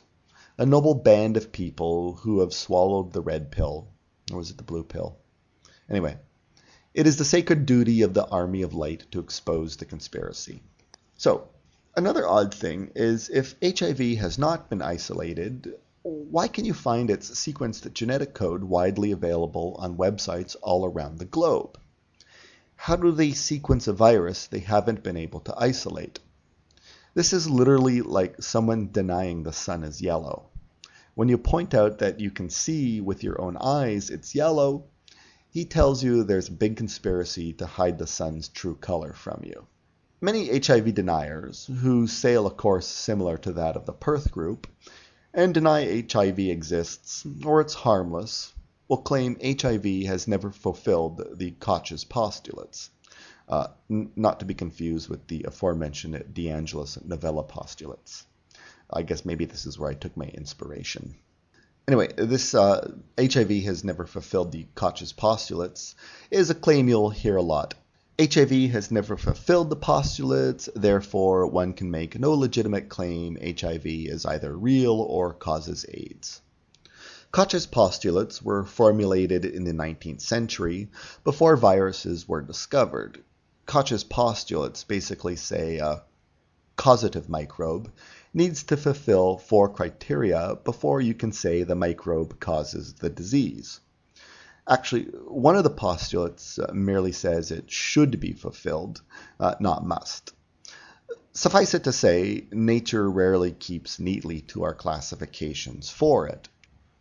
a 0.58 0.66
noble 0.66 0.96
band 0.96 1.38
of 1.38 1.52
people 1.52 2.16
who 2.16 2.40
have 2.40 2.52
swallowed 2.54 3.14
the 3.14 3.22
red 3.22 3.52
pill. 3.52 3.88
Or 4.32 4.38
was 4.38 4.50
it 4.50 4.58
the 4.58 4.64
blue 4.64 4.84
pill? 4.84 5.18
Anyway, 5.90 6.18
it 6.94 7.06
is 7.06 7.18
the 7.18 7.26
sacred 7.26 7.66
duty 7.68 8.02
of 8.02 8.16
the 8.16 8.26
army 8.26 8.64
of 8.64 8.74
light 8.74 9.06
to 9.12 9.20
expose 9.20 9.76
the 9.76 9.86
conspiracy. 9.86 10.64
So, 11.16 11.50
another 11.96 12.28
odd 12.28 12.54
thing 12.54 12.92
is 12.96 13.30
if 13.30 13.56
HIV 13.62 14.18
has 14.18 14.40
not 14.40 14.70
been 14.70 14.82
isolated, 14.82 15.76
why 16.02 16.48
can 16.48 16.66
you 16.66 16.74
find 16.74 17.12
its 17.12 17.30
sequenced 17.30 17.94
genetic 17.94 18.34
code 18.34 18.64
widely 18.64 19.12
available 19.12 19.76
on 19.78 19.98
websites 19.98 20.56
all 20.64 20.86
around 20.86 21.20
the 21.20 21.26
globe? 21.26 21.78
How 22.76 22.96
do 22.96 23.12
they 23.12 23.32
sequence 23.32 23.88
a 23.88 23.94
virus 23.94 24.48
they 24.48 24.60
haven't 24.60 25.04
been 25.04 25.18
able 25.18 25.42
to 25.42 25.56
isolate? 25.56 26.20
This 27.18 27.34
is 27.34 27.50
literally 27.50 28.04
like 28.04 28.44
someone 28.44 28.92
denying 28.92 29.42
the 29.42 29.52
sun 29.52 29.84
is 29.84 30.04
yellow. 30.04 30.52
When 31.16 31.30
you 31.30 31.40
point 31.40 31.74
out 31.74 31.98
that 31.98 32.20
you 32.20 32.30
can 32.30 32.52
see 32.52 33.02
with 33.02 33.24
your 33.24 33.42
own 33.42 33.58
eyes 33.58 34.12
it's 34.12 34.36
yellow, 34.36 34.84
he 35.50 35.66
tells 35.66 36.04
you 36.04 36.24
there's 36.24 36.50
a 36.50 36.52
big 36.52 36.78
conspiracy 36.78 37.54
to 37.54 37.66
hide 37.66 37.98
the 37.98 38.06
sun's 38.06 38.50
true 38.50 38.76
color 38.76 39.14
from 39.14 39.42
you. 39.44 39.66
Many 40.22 40.60
HIV 40.60 40.94
deniers, 40.94 41.66
who 41.82 42.06
sail 42.06 42.46
a 42.46 42.52
course 42.52 42.86
similar 42.86 43.40
to 43.40 43.54
that 43.54 43.76
of 43.76 43.88
the 43.88 43.94
Perth 43.94 44.30
group, 44.30 44.68
and 45.34 45.56
deny 45.56 46.06
HIV 46.08 46.38
exists 46.38 47.26
or 47.44 47.62
it's 47.62 47.74
harmless, 47.74 48.54
will 48.88 48.98
claim 48.98 49.40
HIV 49.44 50.06
has 50.06 50.28
never 50.28 50.52
fulfilled 50.52 51.40
the 51.40 51.50
Koch's 51.50 52.04
postulates, 52.04 52.92
uh, 53.48 53.68
not 53.90 54.40
to 54.40 54.46
be 54.46 54.54
confused 54.54 55.10
with 55.10 55.28
the 55.28 55.44
aforementioned 55.44 56.16
DeAngelis 56.34 57.04
novella 57.06 57.44
postulates. 57.44 58.26
I 58.90 59.04
guess 59.04 59.26
maybe 59.26 59.46
this 59.46 59.66
is 59.66 59.78
where 59.78 59.90
I 59.90 59.94
took 59.94 60.16
my 60.16 60.26
inspiration. 60.26 61.16
Anyway, 61.88 62.12
this 62.18 62.54
uh, 62.54 62.92
HIV 63.20 63.64
has 63.64 63.84
never 63.84 64.06
fulfilled 64.06 64.52
the 64.52 64.66
Koch's 64.76 65.14
postulates 65.14 65.96
is 66.30 66.50
a 66.50 66.56
claim 66.56 66.90
you'll 66.90 67.10
hear 67.10 67.38
a 67.38 67.42
lot 67.42 67.76
HIV 68.20 68.72
has 68.72 68.90
never 68.90 69.16
fulfilled 69.16 69.70
the 69.70 69.76
postulates, 69.76 70.68
therefore, 70.76 71.46
one 71.46 71.74
can 71.74 71.92
make 71.92 72.20
no 72.20 72.34
legitimate 72.34 72.90
claim 72.90 73.38
HIV 73.40 73.86
is 73.86 74.26
either 74.26 74.58
real 74.58 74.94
or 74.94 75.36
causes 75.36 75.86
AIDS. 75.88 76.42
Koch's 77.32 77.68
postulates 77.68 78.42
were 78.42 78.64
formulated 78.64 79.46
in 79.46 79.66
the 79.66 79.72
19th 79.72 80.22
century 80.22 80.90
before 81.24 81.56
viruses 81.58 82.28
were 82.28 82.42
discovered. 82.42 83.24
Koch's 83.68 84.04
postulates 84.04 84.84
basically 84.86 85.36
say 85.36 85.78
a 85.78 86.04
causative 86.78 87.28
microbe 87.28 87.92
needs 88.34 88.64
to 88.64 88.78
fulfill 88.78 89.38
four 89.38 89.68
criteria 89.68 90.58
before 90.64 91.02
you 91.02 91.14
can 91.14 91.34
say 91.34 91.64
the 91.64 91.76
microbe 91.76 92.40
causes 92.40 92.94
the 92.94 93.10
disease. 93.10 93.82
Actually, 94.70 95.04
one 95.28 95.56
of 95.56 95.64
the 95.64 95.70
postulates 95.70 96.58
uh, 96.60 96.72
merely 96.74 97.12
says 97.12 97.52
it 97.52 97.70
should 97.70 98.20
be 98.20 98.32
fulfilled, 98.32 99.02
uh, 99.40 99.56
not 99.60 99.86
must. 99.86 100.34
Suffice 101.34 101.74
it 101.74 101.84
to 101.84 101.92
say, 101.92 102.48
nature 102.52 103.10
rarely 103.10 103.52
keeps 103.52 104.00
neatly 104.00 104.42
to 104.42 104.64
our 104.64 104.74
classifications 104.74 105.90
for 105.90 106.28
it. 106.28 106.48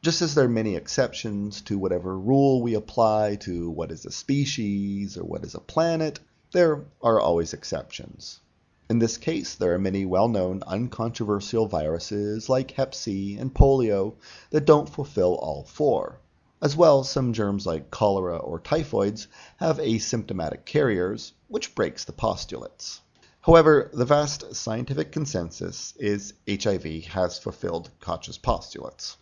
Just 0.02 0.20
as 0.20 0.34
there 0.34 0.44
are 0.44 0.48
many 0.48 0.76
exceptions 0.76 1.60
to 1.62 1.78
whatever 1.78 2.18
rule 2.18 2.62
we 2.62 2.74
apply 2.74 3.36
to 3.40 3.70
what 3.70 3.90
is 3.90 4.04
a 4.04 4.12
species 4.12 5.16
or 5.16 5.24
what 5.24 5.44
is 5.44 5.54
a 5.54 5.60
planet, 5.60 6.20
there 6.52 6.84
are 7.02 7.20
always 7.20 7.52
exceptions. 7.52 8.40
In 8.88 9.00
this 9.00 9.16
case, 9.16 9.56
there 9.56 9.74
are 9.74 9.78
many 9.78 10.06
well 10.06 10.28
known 10.28 10.62
uncontroversial 10.64 11.66
viruses 11.66 12.48
like 12.48 12.70
Hep 12.70 12.94
C 12.94 13.36
and 13.36 13.52
polio 13.52 14.14
that 14.50 14.64
don't 14.64 14.88
fulfill 14.88 15.34
all 15.34 15.64
four. 15.64 16.20
As 16.62 16.76
well, 16.76 17.02
some 17.02 17.32
germs 17.32 17.66
like 17.66 17.90
cholera 17.90 18.36
or 18.36 18.60
typhoids 18.60 19.26
have 19.56 19.78
asymptomatic 19.78 20.64
carriers, 20.64 21.32
which 21.48 21.74
breaks 21.74 22.04
the 22.04 22.12
postulates. 22.12 23.00
However, 23.40 23.90
the 23.92 24.04
vast 24.04 24.54
scientific 24.54 25.12
consensus 25.12 25.94
is 25.98 26.34
HIV 26.48 27.06
has 27.06 27.38
fulfilled 27.38 27.90
Koch's 28.00 28.38
postulates. 28.38 29.16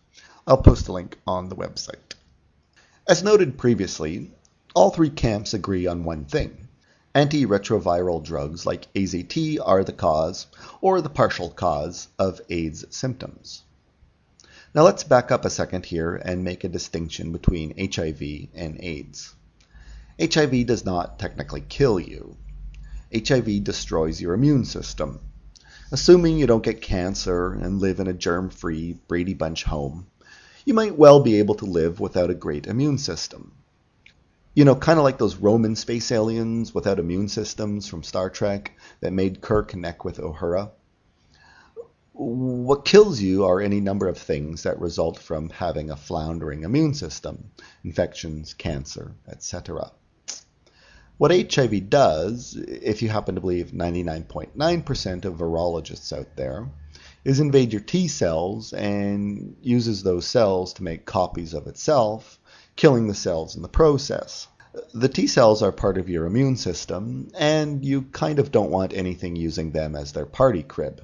I'll 0.47 0.62
post 0.62 0.88
a 0.88 0.93
link 0.93 1.19
on 1.26 1.49
the 1.49 1.57
website. 1.57 2.14
As 3.09 3.23
noted 3.23 3.59
previously, 3.59 4.31
all 4.75 4.90
three 4.90 5.11
camps 5.11 5.54
agree 5.54 5.87
on 5.87 6.04
one 6.04 6.26
thing. 6.26 6.63
Antiretroviral 7.14 8.25
drugs 8.25 8.66
like 8.66 8.92
AZT 8.94 9.59
are 9.64 9.85
the 9.85 9.92
cause, 9.92 10.49
or 10.80 11.00
the 11.00 11.09
partial 11.09 11.49
cause, 11.49 12.09
of 12.18 12.40
AIDS 12.50 12.85
symptoms. 12.90 13.62
Now 14.75 14.83
let's 14.83 15.04
back 15.04 15.30
up 15.30 15.44
a 15.44 15.50
second 15.50 15.87
here 15.87 16.16
and 16.16 16.42
make 16.42 16.64
a 16.64 16.68
distinction 16.68 17.30
between 17.30 17.76
HIV 17.78 18.49
and 18.52 18.80
AIDS. 18.80 19.33
HIV 20.21 20.66
does 20.66 20.85
not 20.85 21.21
technically 21.21 21.61
kill 21.61 22.00
you. 22.00 22.37
HIV 23.14 23.62
destroys 23.62 24.21
your 24.21 24.35
immune 24.35 24.64
system. 24.64 25.21
Assuming 25.92 26.37
you 26.37 26.49
don't 26.49 26.64
get 26.64 26.83
cancer 26.83 27.52
and 27.52 27.80
live 27.80 28.00
in 28.00 28.09
a 28.09 28.12
germ-free 28.12 28.99
Brady 29.06 29.35
Bunch 29.35 29.62
home, 29.62 30.09
you 30.64 30.75
might 30.75 30.99
well 30.99 31.21
be 31.21 31.38
able 31.38 31.54
to 31.54 31.64
live 31.64 32.00
without 32.00 32.30
a 32.30 32.35
great 32.35 32.66
immune 32.66 32.99
system. 32.99 33.52
You 34.55 34.65
know, 34.65 34.77
kind 34.77 35.01
of 35.01 35.05
like 35.05 35.19
those 35.19 35.35
Roman 35.35 35.75
space 35.75 36.13
aliens 36.13 36.73
without 36.73 37.01
immune 37.01 37.29
systems 37.29 37.89
from 37.89 38.05
Star 38.05 38.31
Trek 38.31 38.79
that 39.01 39.13
made 39.13 39.41
Kirk 39.41 39.67
connect 39.69 40.05
with 40.05 40.19
Uhura. 40.19 40.71
What 42.13 42.85
kills 42.85 43.21
you 43.21 43.45
are 43.45 43.61
any 43.61 43.81
number 43.81 44.07
of 44.07 44.17
things 44.17 44.63
that 44.63 44.79
result 44.79 45.19
from 45.19 45.51
having 45.51 45.91
a 45.91 45.97
floundering 45.97 46.63
immune 46.63 46.95
system, 46.95 47.51
infections, 47.83 48.55
cancer, 48.55 49.17
etc. 49.27 49.91
What 51.17 51.33
HIV 51.33 51.91
does, 51.91 52.57
if 52.57 53.03
you 53.03 53.09
happen 53.09 53.35
to 53.35 53.41
believe 53.41 53.73
99.9% 53.73 55.25
of 55.25 55.35
virologists 55.35 56.17
out 56.17 56.37
there, 56.37 56.69
is 57.25 57.41
invade 57.41 57.73
your 57.73 57.83
T 57.83 58.07
cells 58.07 58.73
and 58.73 59.57
uses 59.63 60.05
those 60.05 60.27
cells 60.27 60.75
to 60.75 60.85
make 60.85 61.07
copies 61.07 61.55
of 61.55 61.67
itself, 61.67 62.39
killing 62.76 63.07
the 63.07 63.14
cells 63.14 63.57
in 63.57 63.62
the 63.62 63.69
process. 63.69 64.49
The 64.93 65.09
T 65.09 65.26
cells 65.26 65.62
are 65.62 65.71
part 65.71 65.99
of 65.99 66.09
your 66.09 66.26
immune 66.26 66.57
system, 66.57 67.31
and 67.38 67.85
you 67.85 68.02
kind 68.02 68.38
of 68.38 68.50
don't 68.50 68.71
want 68.71 68.93
anything 68.93 69.37
using 69.37 69.71
them 69.71 69.95
as 69.95 70.12
their 70.12 70.26
party 70.26 70.62
crib. 70.62 71.00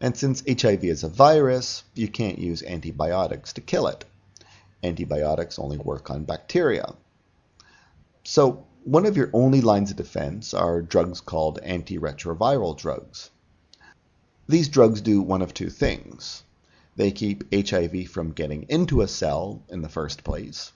And 0.00 0.16
since 0.16 0.42
HIV 0.48 0.84
is 0.84 1.04
a 1.04 1.08
virus, 1.08 1.84
you 1.94 2.08
can't 2.08 2.38
use 2.38 2.62
antibiotics 2.62 3.52
to 3.52 3.60
kill 3.60 3.86
it. 3.86 4.04
Antibiotics 4.82 5.58
only 5.58 5.78
work 5.78 6.10
on 6.10 6.24
bacteria. 6.24 6.94
So, 8.24 8.64
one 8.84 9.06
of 9.06 9.16
your 9.16 9.30
only 9.32 9.60
lines 9.60 9.90
of 9.90 9.96
defense 9.96 10.54
are 10.54 10.80
drugs 10.80 11.20
called 11.20 11.60
antiretroviral 11.62 12.76
drugs. 12.78 13.30
These 14.48 14.68
drugs 14.68 15.00
do 15.02 15.20
one 15.20 15.42
of 15.42 15.54
two 15.54 15.70
things. 15.70 16.42
They 16.96 17.12
keep 17.12 17.44
HIV 17.54 18.08
from 18.08 18.32
getting 18.32 18.66
into 18.68 19.00
a 19.00 19.08
cell 19.08 19.62
in 19.68 19.82
the 19.82 19.88
first 19.88 20.24
place, 20.24 20.72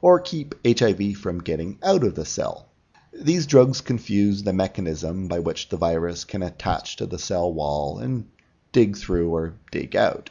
or 0.00 0.20
keep 0.20 0.54
HIV 0.66 1.16
from 1.16 1.40
getting 1.40 1.78
out 1.82 2.04
of 2.04 2.14
the 2.14 2.24
cell. 2.24 2.68
These 3.12 3.46
drugs 3.46 3.80
confuse 3.80 4.42
the 4.42 4.52
mechanism 4.52 5.26
by 5.26 5.38
which 5.38 5.68
the 5.68 5.76
virus 5.76 6.24
can 6.24 6.42
attach 6.42 6.96
to 6.96 7.06
the 7.06 7.18
cell 7.18 7.52
wall 7.52 7.98
and 7.98 8.28
dig 8.72 8.96
through 8.96 9.30
or 9.30 9.54
dig 9.70 9.96
out. 9.96 10.30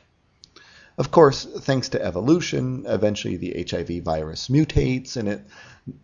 Of 0.98 1.12
course, 1.12 1.46
thanks 1.46 1.90
to 1.90 2.02
evolution, 2.02 2.86
eventually 2.88 3.36
the 3.36 3.66
HIV 3.70 4.04
virus 4.04 4.48
mutates 4.48 5.18
and 5.18 5.44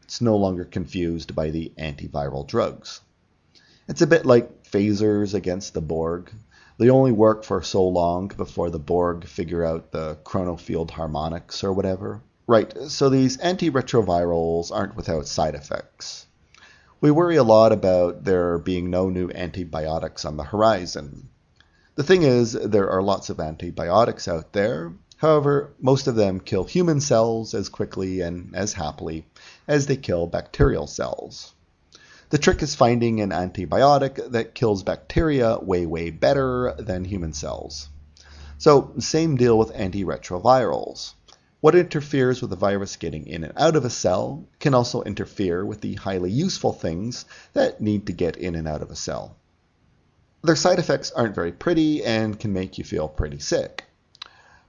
it's 0.04 0.22
no 0.22 0.36
longer 0.36 0.66
confused 0.66 1.34
by 1.34 1.52
the 1.52 1.72
antiviral 1.78 2.46
drugs. 2.46 3.00
It's 3.88 4.02
a 4.02 4.08
bit 4.08 4.26
like 4.26 4.64
phasers 4.64 5.34
against 5.34 5.74
the 5.74 5.82
Borg. 5.82 6.32
They 6.82 6.90
only 6.90 7.12
work 7.12 7.44
for 7.44 7.62
so 7.62 7.88
long 7.88 8.30
before 8.30 8.72
the 8.72 8.80
Borg 8.80 9.28
figure 9.28 9.64
out 9.64 9.92
the 9.92 10.18
chronofield 10.24 10.90
harmonics 10.90 11.64
or 11.64 11.72
whatever. 11.72 12.24
Right, 12.48 12.76
so 12.88 13.08
these 13.08 13.38
antiretrovirals 13.38 14.72
aren't 14.72 14.96
without 14.96 15.28
side 15.28 15.54
effects. 15.54 16.26
We 17.00 17.12
worry 17.12 17.36
a 17.36 17.44
lot 17.44 17.72
about 17.72 18.24
there 18.24 18.58
being 18.58 18.90
no 18.90 19.12
new 19.12 19.30
antibiotics 19.30 20.26
on 20.26 20.38
the 20.38 20.44
horizon. 20.44 21.30
The 21.94 22.04
thing 22.04 22.24
is, 22.24 22.54
there 22.54 22.90
are 22.90 23.04
lots 23.04 23.30
of 23.30 23.40
antibiotics 23.40 24.28
out 24.28 24.52
there. 24.52 24.92
However, 25.18 25.76
most 25.80 26.08
of 26.08 26.16
them 26.16 26.40
kill 26.40 26.64
human 26.64 27.00
cells 27.00 27.54
as 27.54 27.70
quickly 27.70 28.22
and 28.22 28.56
as 28.56 28.74
happily 28.74 29.28
as 29.68 29.86
they 29.86 29.98
kill 29.98 30.26
bacterial 30.26 30.88
cells. 30.88 31.54
The 32.32 32.38
trick 32.38 32.64
is 32.64 32.76
finding 32.76 33.20
an 33.20 33.32
antibiotic 33.32 34.32
that 34.32 34.56
kills 34.56 34.84
bacteria 34.84 35.60
way, 35.60 35.86
way 35.86 36.12
better 36.12 36.74
than 36.80 37.04
human 37.04 37.34
cells. 37.34 37.90
So, 38.58 38.94
same 39.00 39.36
deal 39.36 39.58
with 39.58 39.74
antiretrovirals. 39.74 41.12
What 41.60 41.76
interferes 41.76 42.40
with 42.40 42.50
the 42.50 42.56
virus 42.56 42.96
getting 42.96 43.28
in 43.28 43.44
and 43.44 43.52
out 43.58 43.76
of 43.76 43.84
a 43.84 43.90
cell 43.90 44.46
can 44.62 44.74
also 44.74 45.02
interfere 45.02 45.66
with 45.66 45.82
the 45.82 45.96
highly 45.96 46.32
useful 46.32 46.72
things 46.72 47.26
that 47.52 47.82
need 47.82 48.08
to 48.08 48.14
get 48.14 48.38
in 48.38 48.56
and 48.56 48.66
out 48.66 48.82
of 48.82 48.92
a 48.92 48.96
cell. 48.96 49.36
Their 50.42 50.56
side 50.56 50.80
effects 50.80 51.12
aren't 51.12 51.36
very 51.36 51.52
pretty 51.52 52.02
and 52.02 52.40
can 52.40 52.54
make 52.54 52.78
you 52.78 52.86
feel 52.86 53.10
pretty 53.10 53.40
sick. 53.40 53.84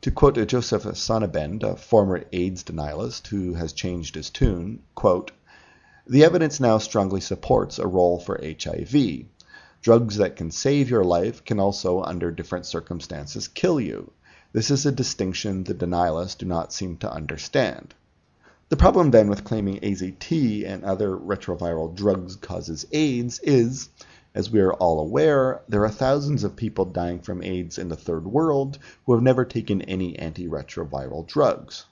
To 0.00 0.10
quote 0.10 0.48
Joseph 0.48 0.82
Sonnabend, 0.82 1.62
a 1.62 1.76
former 1.76 2.24
AIDS 2.32 2.64
denialist 2.64 3.28
who 3.28 3.54
has 3.54 3.72
changed 3.72 4.16
his 4.16 4.30
tune, 4.30 4.82
quote, 4.96 5.30
the 6.06 6.24
evidence 6.24 6.58
now 6.58 6.78
strongly 6.78 7.20
supports 7.20 7.78
a 7.78 7.86
role 7.86 8.18
for 8.18 8.40
HIV. 8.42 9.24
Drugs 9.82 10.16
that 10.16 10.36
can 10.36 10.50
save 10.50 10.90
your 10.90 11.04
life 11.04 11.44
can 11.44 11.60
also, 11.60 12.02
under 12.02 12.30
different 12.30 12.66
circumstances, 12.66 13.48
kill 13.48 13.80
you. 13.80 14.12
This 14.52 14.70
is 14.70 14.84
a 14.84 14.92
distinction 14.92 15.64
the 15.64 15.74
denialists 15.74 16.36
do 16.36 16.46
not 16.46 16.72
seem 16.72 16.96
to 16.98 17.12
understand. 17.12 17.94
The 18.68 18.76
problem 18.76 19.10
then 19.10 19.28
with 19.28 19.44
claiming 19.44 19.80
AZT 19.80 20.66
and 20.66 20.84
other 20.84 21.16
retroviral 21.16 21.94
drugs 21.94 22.36
causes 22.36 22.86
AIDS 22.90 23.38
is, 23.40 23.88
as 24.34 24.50
we 24.50 24.60
are 24.60 24.72
all 24.72 24.98
aware, 24.98 25.62
there 25.68 25.84
are 25.84 25.90
thousands 25.90 26.42
of 26.42 26.56
people 26.56 26.84
dying 26.84 27.20
from 27.20 27.42
AIDS 27.42 27.78
in 27.78 27.88
the 27.88 27.96
third 27.96 28.26
world 28.26 28.78
who 29.04 29.12
have 29.12 29.22
never 29.22 29.44
taken 29.44 29.82
any 29.82 30.14
antiretroviral 30.14 31.26
drugs. 31.26 31.84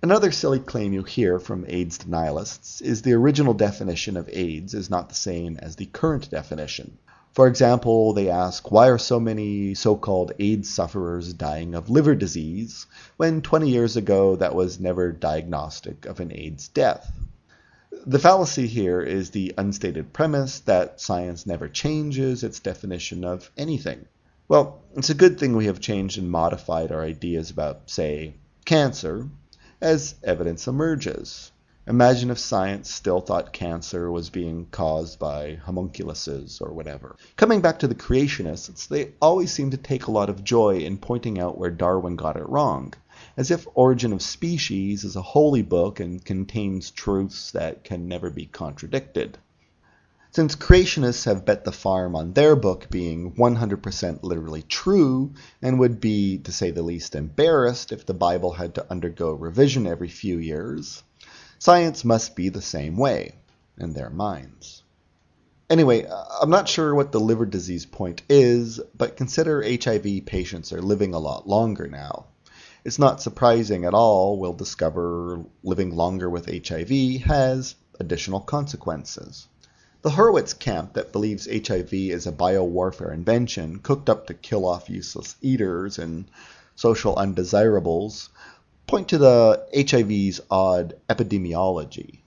Another 0.00 0.30
silly 0.30 0.60
claim 0.60 0.92
you 0.92 1.02
hear 1.02 1.40
from 1.40 1.64
AIDS 1.66 1.98
denialists 1.98 2.80
is 2.80 3.02
the 3.02 3.14
original 3.14 3.52
definition 3.52 4.16
of 4.16 4.28
AIDS 4.32 4.72
is 4.72 4.88
not 4.88 5.08
the 5.08 5.14
same 5.16 5.56
as 5.56 5.74
the 5.74 5.86
current 5.86 6.30
definition. 6.30 6.98
For 7.32 7.48
example, 7.48 8.12
they 8.12 8.30
ask 8.30 8.70
why 8.70 8.90
are 8.90 8.98
so 8.98 9.18
many 9.18 9.74
so-called 9.74 10.30
AIDS 10.38 10.70
sufferers 10.70 11.34
dying 11.34 11.74
of 11.74 11.90
liver 11.90 12.14
disease 12.14 12.86
when 13.16 13.42
20 13.42 13.70
years 13.70 13.96
ago 13.96 14.36
that 14.36 14.54
was 14.54 14.78
never 14.78 15.10
diagnostic 15.10 16.06
of 16.06 16.20
an 16.20 16.30
AIDS 16.32 16.68
death? 16.68 17.10
The 18.06 18.20
fallacy 18.20 18.68
here 18.68 19.00
is 19.00 19.30
the 19.30 19.52
unstated 19.58 20.12
premise 20.12 20.60
that 20.60 21.00
science 21.00 21.44
never 21.44 21.68
changes 21.68 22.44
its 22.44 22.60
definition 22.60 23.24
of 23.24 23.50
anything. 23.56 24.06
Well, 24.46 24.80
it's 24.94 25.10
a 25.10 25.14
good 25.14 25.40
thing 25.40 25.56
we 25.56 25.66
have 25.66 25.80
changed 25.80 26.18
and 26.18 26.30
modified 26.30 26.92
our 26.92 27.02
ideas 27.02 27.50
about, 27.50 27.90
say, 27.90 28.34
cancer, 28.64 29.28
as 29.80 30.14
evidence 30.24 30.66
emerges. 30.66 31.52
Imagine 31.86 32.30
if 32.30 32.38
science 32.38 32.92
still 32.92 33.20
thought 33.20 33.52
cancer 33.52 34.10
was 34.10 34.28
being 34.28 34.66
caused 34.70 35.18
by 35.18 35.58
homunculuses 35.66 36.60
or 36.60 36.72
whatever. 36.74 37.16
Coming 37.36 37.62
back 37.62 37.78
to 37.78 37.88
the 37.88 37.94
creationists, 37.94 38.88
they 38.88 39.12
always 39.22 39.50
seem 39.50 39.70
to 39.70 39.78
take 39.78 40.06
a 40.06 40.10
lot 40.10 40.28
of 40.28 40.44
joy 40.44 40.80
in 40.80 40.98
pointing 40.98 41.38
out 41.38 41.56
where 41.56 41.70
Darwin 41.70 42.16
got 42.16 42.36
it 42.36 42.46
wrong, 42.46 42.92
as 43.38 43.50
if 43.50 43.66
Origin 43.74 44.12
of 44.12 44.20
Species 44.20 45.02
is 45.02 45.16
a 45.16 45.22
holy 45.22 45.62
book 45.62 45.98
and 45.98 46.22
contains 46.22 46.90
truths 46.90 47.52
that 47.52 47.84
can 47.84 48.06
never 48.06 48.28
be 48.28 48.44
contradicted. 48.44 49.38
Since 50.38 50.54
creationists 50.54 51.24
have 51.24 51.44
bet 51.44 51.64
the 51.64 51.72
farm 51.72 52.14
on 52.14 52.34
their 52.34 52.54
book 52.54 52.88
being 52.90 53.34
100% 53.34 54.22
literally 54.22 54.62
true, 54.62 55.32
and 55.60 55.80
would 55.80 56.00
be, 56.00 56.38
to 56.38 56.52
say 56.52 56.70
the 56.70 56.84
least, 56.84 57.16
embarrassed 57.16 57.90
if 57.90 58.06
the 58.06 58.14
Bible 58.14 58.52
had 58.52 58.72
to 58.76 58.88
undergo 58.88 59.32
revision 59.32 59.84
every 59.84 60.06
few 60.06 60.38
years, 60.38 61.02
Science 61.58 62.04
must 62.04 62.36
be 62.36 62.50
the 62.50 62.62
same 62.62 62.96
way 62.96 63.34
in 63.78 63.94
their 63.94 64.10
minds. 64.10 64.84
Anyway, 65.68 66.04
uh, 66.04 66.24
I'm 66.40 66.50
not 66.50 66.68
sure 66.68 66.94
what 66.94 67.10
the 67.10 67.18
liver 67.18 67.44
disease 67.44 67.84
point 67.84 68.22
is, 68.28 68.78
but 68.96 69.16
consider 69.16 69.64
HIV 69.64 70.24
patients 70.24 70.72
are 70.72 70.80
living 70.80 71.14
a 71.14 71.18
lot 71.18 71.48
longer 71.48 71.88
now. 71.88 72.26
It's 72.84 73.00
not 73.00 73.20
surprising 73.20 73.84
at 73.84 73.92
all 73.92 74.38
we'll 74.38 74.52
discover 74.52 75.44
living 75.64 75.96
longer 75.96 76.30
with 76.30 76.46
HIV 76.46 77.22
has 77.22 77.74
additional 77.98 78.38
consequences. 78.38 79.48
The 80.00 80.10
Horowitz 80.10 80.54
camp 80.54 80.92
that 80.92 81.10
believes 81.10 81.48
HIV 81.50 81.92
is 81.92 82.28
a 82.28 82.32
biowarfare 82.32 83.12
invention 83.12 83.80
cooked 83.80 84.08
up 84.08 84.28
to 84.28 84.34
kill 84.34 84.64
off 84.64 84.88
useless 84.88 85.34
eaters 85.42 85.98
and 85.98 86.26
social 86.76 87.16
undesirables 87.16 88.28
point 88.86 89.08
to 89.08 89.18
the 89.18 89.66
HIV's 89.72 90.40
odd 90.52 90.94
epidemiology. 91.08 92.20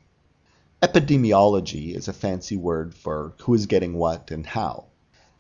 Epidemiology 0.82 1.96
is 1.96 2.10
a 2.10 2.14
fancy 2.14 2.58
word 2.58 2.94
for 2.94 3.32
who 3.44 3.54
is 3.54 3.68
getting 3.68 3.94
what 3.94 4.32
and 4.32 4.46
how. 4.46 4.88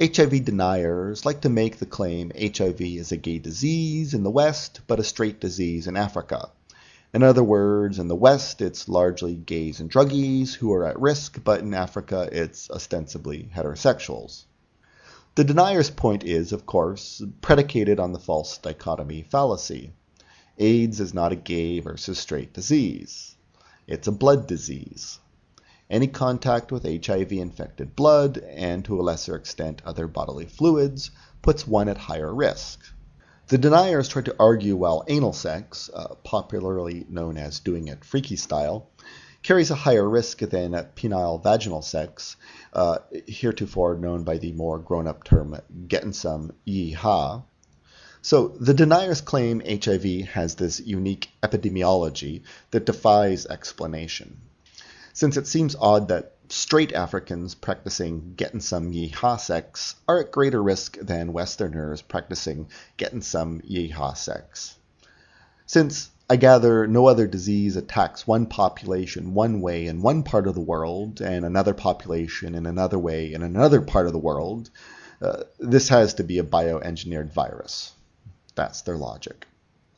HIV 0.01 0.45
deniers 0.45 1.25
like 1.25 1.41
to 1.41 1.49
make 1.49 1.79
the 1.79 1.85
claim 1.85 2.31
HIV 2.33 2.79
is 2.79 3.11
a 3.11 3.17
gay 3.17 3.39
disease 3.39 4.13
in 4.13 4.23
the 4.23 4.31
West, 4.31 4.79
but 4.87 5.01
a 5.01 5.03
straight 5.03 5.41
disease 5.41 5.85
in 5.85 5.97
Africa. 5.97 6.49
In 7.13 7.23
other 7.23 7.43
words, 7.43 7.99
in 7.99 8.07
the 8.07 8.15
West, 8.15 8.61
it's 8.61 8.87
largely 8.87 9.35
gays 9.35 9.81
and 9.81 9.91
druggies 9.91 10.53
who 10.53 10.71
are 10.71 10.85
at 10.85 10.99
risk, 10.99 11.43
but 11.43 11.59
in 11.59 11.73
Africa, 11.73 12.29
it's 12.31 12.69
ostensibly 12.69 13.49
heterosexuals. 13.53 14.45
The 15.35 15.43
denier's 15.43 15.89
point 15.89 16.23
is, 16.23 16.53
of 16.53 16.65
course, 16.65 17.21
predicated 17.41 17.99
on 17.99 18.13
the 18.13 18.19
false 18.19 18.57
dichotomy 18.57 19.23
fallacy. 19.23 19.91
AIDS 20.57 21.01
is 21.01 21.13
not 21.13 21.33
a 21.33 21.35
gay 21.35 21.81
versus 21.81 22.17
straight 22.17 22.53
disease. 22.53 23.35
It's 23.87 24.07
a 24.07 24.11
blood 24.13 24.47
disease. 24.47 25.19
Any 25.89 26.07
contact 26.07 26.71
with 26.71 26.83
HIV 26.83 27.33
infected 27.33 27.93
blood, 27.93 28.37
and 28.37 28.85
to 28.85 28.97
a 28.97 29.03
lesser 29.03 29.35
extent 29.35 29.81
other 29.85 30.07
bodily 30.07 30.45
fluids, 30.45 31.11
puts 31.41 31.67
one 31.67 31.89
at 31.89 31.97
higher 31.97 32.33
risk. 32.33 32.79
The 33.51 33.57
deniers 33.57 34.07
try 34.07 34.21
to 34.21 34.35
argue 34.39 34.77
while 34.77 35.03
anal 35.09 35.33
sex, 35.33 35.89
uh, 35.93 36.15
popularly 36.23 37.05
known 37.09 37.35
as 37.35 37.59
doing 37.59 37.89
it 37.89 38.05
freaky 38.05 38.37
style, 38.37 38.87
carries 39.43 39.69
a 39.69 39.75
higher 39.75 40.07
risk 40.07 40.37
than 40.39 40.71
penile 40.95 41.43
vaginal 41.43 41.83
sex, 41.83 42.37
uh, 42.71 42.99
heretofore 43.27 43.97
known 43.97 44.23
by 44.23 44.37
the 44.37 44.53
more 44.53 44.79
grown 44.79 45.05
up 45.05 45.25
term 45.25 45.59
getting 45.89 46.13
some 46.13 46.53
yeehaw, 46.65 47.43
so 48.21 48.55
the 48.57 48.73
deniers 48.73 49.19
claim 49.19 49.61
HIV 49.67 50.29
has 50.29 50.55
this 50.55 50.79
unique 50.79 51.27
epidemiology 51.43 52.43
that 52.69 52.85
defies 52.85 53.45
explanation. 53.47 54.39
Since 55.11 55.35
it 55.35 55.47
seems 55.47 55.75
odd 55.75 56.07
that 56.07 56.37
straight 56.51 56.93
Africans 56.93 57.55
practicing 57.55 58.33
getting 58.35 58.59
some 58.59 58.91
yeehaw 58.91 59.39
sex 59.39 59.95
are 60.07 60.19
at 60.19 60.31
greater 60.31 60.61
risk 60.61 60.97
than 60.97 61.33
Westerners 61.33 62.01
practicing 62.01 62.67
getting 62.97 63.21
some 63.21 63.61
yeehaw 63.61 64.15
sex. 64.17 64.77
Since 65.65 66.09
I 66.29 66.35
gather 66.35 66.87
no 66.87 67.07
other 67.07 67.27
disease 67.27 67.75
attacks 67.75 68.27
one 68.27 68.45
population 68.45 69.33
one 69.33 69.61
way 69.61 69.87
in 69.87 70.01
one 70.01 70.23
part 70.23 70.47
of 70.47 70.55
the 70.55 70.61
world 70.61 71.21
and 71.21 71.45
another 71.45 71.73
population 71.73 72.55
in 72.55 72.65
another 72.65 72.99
way 72.99 73.33
in 73.33 73.41
another 73.41 73.81
part 73.81 74.05
of 74.07 74.13
the 74.13 74.19
world, 74.19 74.69
uh, 75.21 75.43
this 75.59 75.89
has 75.89 76.13
to 76.15 76.23
be 76.23 76.39
a 76.39 76.43
bioengineered 76.43 77.31
virus. 77.31 77.93
That's 78.55 78.81
their 78.81 78.97
logic. 78.97 79.45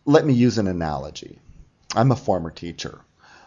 Let 0.06 0.26
me 0.26 0.34
use 0.34 0.58
an 0.58 0.68
analogy. 0.68 1.40
I'm 1.96 2.12
a 2.12 2.16
former 2.16 2.52
teacher. 2.52 3.02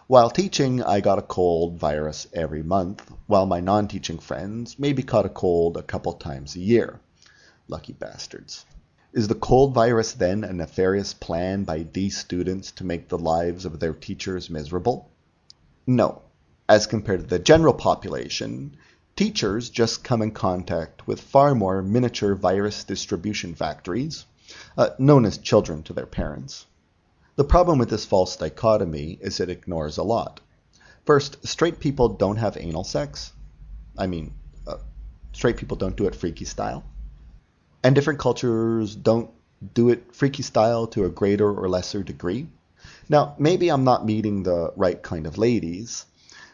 While 0.09 0.31
teaching, 0.31 0.85
I 0.85 1.01
got 1.01 1.19
a 1.19 1.23
cold 1.23 1.81
virus 1.81 2.29
every 2.33 2.63
month, 2.63 3.11
while 3.27 3.45
my 3.45 3.59
non 3.59 3.89
teaching 3.89 4.21
friends 4.21 4.79
maybe 4.79 5.03
caught 5.03 5.27
a 5.27 5.29
cold 5.29 5.77
a 5.77 5.83
couple 5.83 6.13
times 6.13 6.55
a 6.55 6.61
year. 6.61 7.01
Lucky 7.67 7.93
bastards. 7.93 8.65
Is 9.13 9.27
the 9.27 9.35
cold 9.35 9.75
virus 9.75 10.13
then 10.13 10.45
a 10.45 10.53
nefarious 10.53 11.13
plan 11.13 11.65
by 11.65 11.89
these 11.93 12.17
students 12.17 12.71
to 12.73 12.85
make 12.85 13.09
the 13.09 13.19
lives 13.19 13.65
of 13.65 13.81
their 13.81 13.95
teachers 13.95 14.49
miserable? 14.49 15.11
No. 15.89 16.23
As 16.69 16.87
compared 16.87 17.23
to 17.23 17.27
the 17.27 17.41
general 17.41 17.75
population, 17.75 18.77
teachers 19.17 19.71
just 19.71 20.05
come 20.05 20.23
in 20.23 20.31
contact 20.31 21.09
with 21.09 21.21
far 21.21 21.53
more 21.53 21.83
miniature 21.83 22.37
virus 22.37 22.85
distribution 22.85 23.57
factories 23.57 24.25
uh, 24.79 24.91
known 25.01 25.25
as 25.25 25.37
children 25.37 25.83
to 25.83 25.93
their 25.93 26.07
parents. 26.07 26.67
The 27.37 27.45
problem 27.45 27.79
with 27.79 27.91
this 27.91 28.07
false 28.07 28.35
dichotomy 28.37 29.19
is 29.21 29.41
it 29.41 29.51
ignores 29.51 29.99
a 29.99 30.03
lot. 30.03 30.41
First, 31.05 31.47
straight 31.47 31.81
people 31.81 32.09
don't 32.09 32.39
have 32.39 32.57
anal 32.57 32.83
sex. 32.83 33.31
I 33.99 34.07
mean, 34.07 34.33
uh, 34.67 34.79
straight 35.33 35.59
people 35.59 35.77
don't 35.77 35.97
do 35.97 36.07
it 36.07 36.15
freaky 36.15 36.47
style. 36.47 36.83
And 37.85 37.95
different 37.95 38.21
cultures 38.21 38.97
don't 38.97 39.31
do 39.75 39.91
it 39.91 40.15
freaky 40.15 40.43
style 40.43 40.87
to 40.89 41.05
a 41.05 41.11
greater 41.11 41.51
or 41.51 41.69
lesser 41.69 42.03
degree. 42.03 42.49
Now, 43.09 43.35
maybe 43.39 43.69
I'm 43.69 43.85
not 43.85 44.07
meeting 44.07 44.43
the 44.43 44.73
right 44.75 45.03
kind 45.03 45.27
of 45.27 45.37
ladies, 45.37 46.07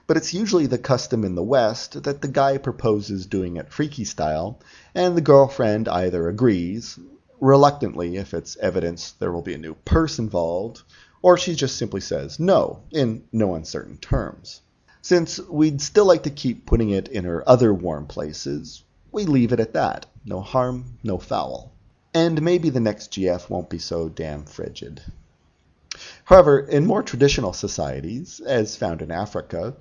but 0.09 0.17
it's 0.17 0.35
usually 0.35 0.67
the 0.67 0.79
custom 0.79 1.25
in 1.25 1.37
the 1.37 1.45
West 1.45 2.03
that 2.03 2.23
the 2.23 2.29
guy 2.29 2.59
proposes 2.59 3.27
doing 3.27 3.57
it 3.57 3.73
freaky 3.73 4.05
style, 4.05 4.59
and 4.97 5.17
the 5.17 5.21
girlfriend 5.21 5.89
either 5.89 6.29
agrees, 6.29 6.99
reluctantly 7.43 8.17
if 8.17 8.33
it's 8.33 8.57
evidence 8.59 9.11
there 9.19 9.33
will 9.33 9.43
be 9.43 9.55
a 9.55 9.59
new 9.59 9.75
purse 9.85 10.21
involved, 10.21 10.81
or 11.23 11.37
she 11.37 11.57
just 11.57 11.77
simply 11.77 12.01
says 12.01 12.39
no 12.39 12.81
in 12.93 13.25
no 13.33 13.57
uncertain 13.57 13.97
terms. 13.97 14.61
Since 15.03 15.41
we'd 15.49 15.81
still 15.81 16.05
like 16.05 16.23
to 16.23 16.31
keep 16.31 16.67
putting 16.67 16.91
it 16.91 17.09
in 17.09 17.25
her 17.25 17.47
other 17.49 17.75
warm 17.75 18.07
places, 18.07 18.85
we 19.11 19.25
leave 19.25 19.53
it 19.53 19.59
at 19.59 19.73
that. 19.73 20.07
No 20.25 20.41
harm, 20.41 20.99
no 21.03 21.19
foul. 21.19 21.73
And 22.15 22.41
maybe 22.41 22.71
the 22.71 22.79
next 22.79 23.11
GF 23.11 23.51
won't 23.51 23.69
be 23.69 23.81
so 23.81 24.09
damn 24.09 24.45
frigid. 24.45 25.03
However, 26.25 26.61
in 26.61 26.87
more 26.87 27.03
traditional 27.03 27.53
societies, 27.53 28.39
as 28.39 28.77
found 28.77 29.03
in 29.03 29.11
Africa, 29.11 29.75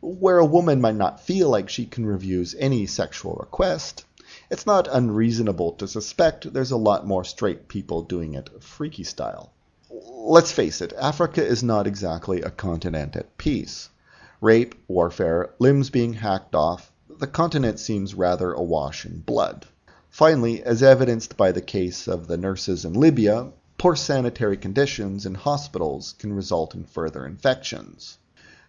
where 0.00 0.38
a 0.38 0.46
woman 0.46 0.80
might 0.80 0.96
not 0.96 1.20
feel 1.20 1.50
like 1.50 1.68
she 1.68 1.84
can 1.84 2.06
refuse 2.06 2.54
any 2.58 2.86
sexual 2.86 3.34
request, 3.34 4.06
it's 4.52 4.66
not 4.66 4.86
unreasonable 4.92 5.72
to 5.72 5.88
suspect 5.88 6.52
there's 6.52 6.72
a 6.72 6.76
lot 6.76 7.06
more 7.06 7.24
straight 7.24 7.68
people 7.68 8.02
doing 8.02 8.34
it 8.34 8.50
freaky 8.62 9.02
style. 9.02 9.50
Let's 9.88 10.52
face 10.52 10.82
it, 10.82 10.92
Africa 10.92 11.42
is 11.42 11.62
not 11.62 11.86
exactly 11.86 12.42
a 12.42 12.50
continent 12.50 13.16
at 13.16 13.38
peace. 13.38 13.88
Rape, 14.42 14.74
warfare, 14.88 15.54
limbs 15.58 15.88
being 15.88 16.12
hacked 16.12 16.54
off, 16.54 16.92
the 17.08 17.26
continent 17.26 17.80
seems 17.80 18.14
rather 18.14 18.52
awash 18.52 19.06
in 19.06 19.20
blood. 19.20 19.64
Finally, 20.10 20.62
as 20.62 20.82
evidenced 20.82 21.38
by 21.38 21.50
the 21.50 21.62
case 21.62 22.06
of 22.06 22.26
the 22.26 22.36
nurses 22.36 22.84
in 22.84 22.92
Libya, 22.92 23.52
poor 23.78 23.96
sanitary 23.96 24.58
conditions 24.58 25.24
in 25.24 25.34
hospitals 25.34 26.14
can 26.18 26.34
result 26.34 26.74
in 26.74 26.84
further 26.84 27.24
infections. 27.24 28.18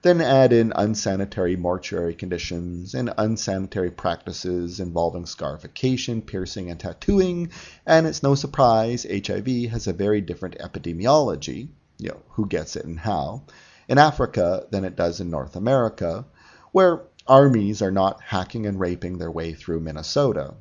Then 0.04 0.20
add 0.20 0.52
in 0.52 0.74
unsanitary 0.76 1.56
mortuary 1.56 2.14
conditions 2.14 2.94
and 2.94 3.14
unsanitary 3.18 3.90
practices 3.90 4.82
involving 4.82 5.26
scarification, 5.26 6.22
piercing, 6.22 6.70
and 6.70 6.78
tattooing, 6.78 7.52
and 7.86 8.06
it's 8.06 8.22
no 8.22 8.36
surprise 8.36 9.08
HIV 9.10 9.48
has 9.72 9.88
a 9.88 9.94
very 9.94 10.20
different 10.20 10.58
epidemiology, 10.58 11.70
you 12.00 12.10
know, 12.10 12.20
who 12.32 12.46
gets 12.46 12.76
it 12.76 12.84
and 12.84 13.00
how, 13.00 13.44
in 13.88 13.98
Africa 13.98 14.68
than 14.72 14.84
it 14.84 14.98
does 14.98 15.22
in 15.22 15.30
North 15.30 15.56
America, 15.56 16.26
where 16.74 17.04
armies 17.26 17.82
are 17.82 17.92
not 17.92 18.22
hacking 18.22 18.66
and 18.66 18.82
raping 18.82 19.18
their 19.18 19.32
way 19.32 19.54
through 19.54 19.80
Minnesota, 19.80 20.54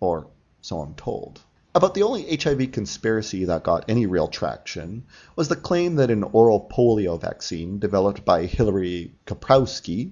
or 0.00 0.26
so 0.60 0.80
I'm 0.80 0.94
told. 0.94 1.40
About 1.78 1.94
the 1.94 2.02
only 2.02 2.36
HIV 2.36 2.72
conspiracy 2.72 3.44
that 3.44 3.62
got 3.62 3.84
any 3.88 4.04
real 4.04 4.26
traction 4.26 5.04
was 5.36 5.46
the 5.46 5.54
claim 5.54 5.94
that 5.94 6.10
an 6.10 6.24
oral 6.24 6.58
polio 6.68 7.20
vaccine 7.20 7.78
developed 7.78 8.24
by 8.24 8.46
Hilary 8.46 9.12
Koprowski 9.26 10.10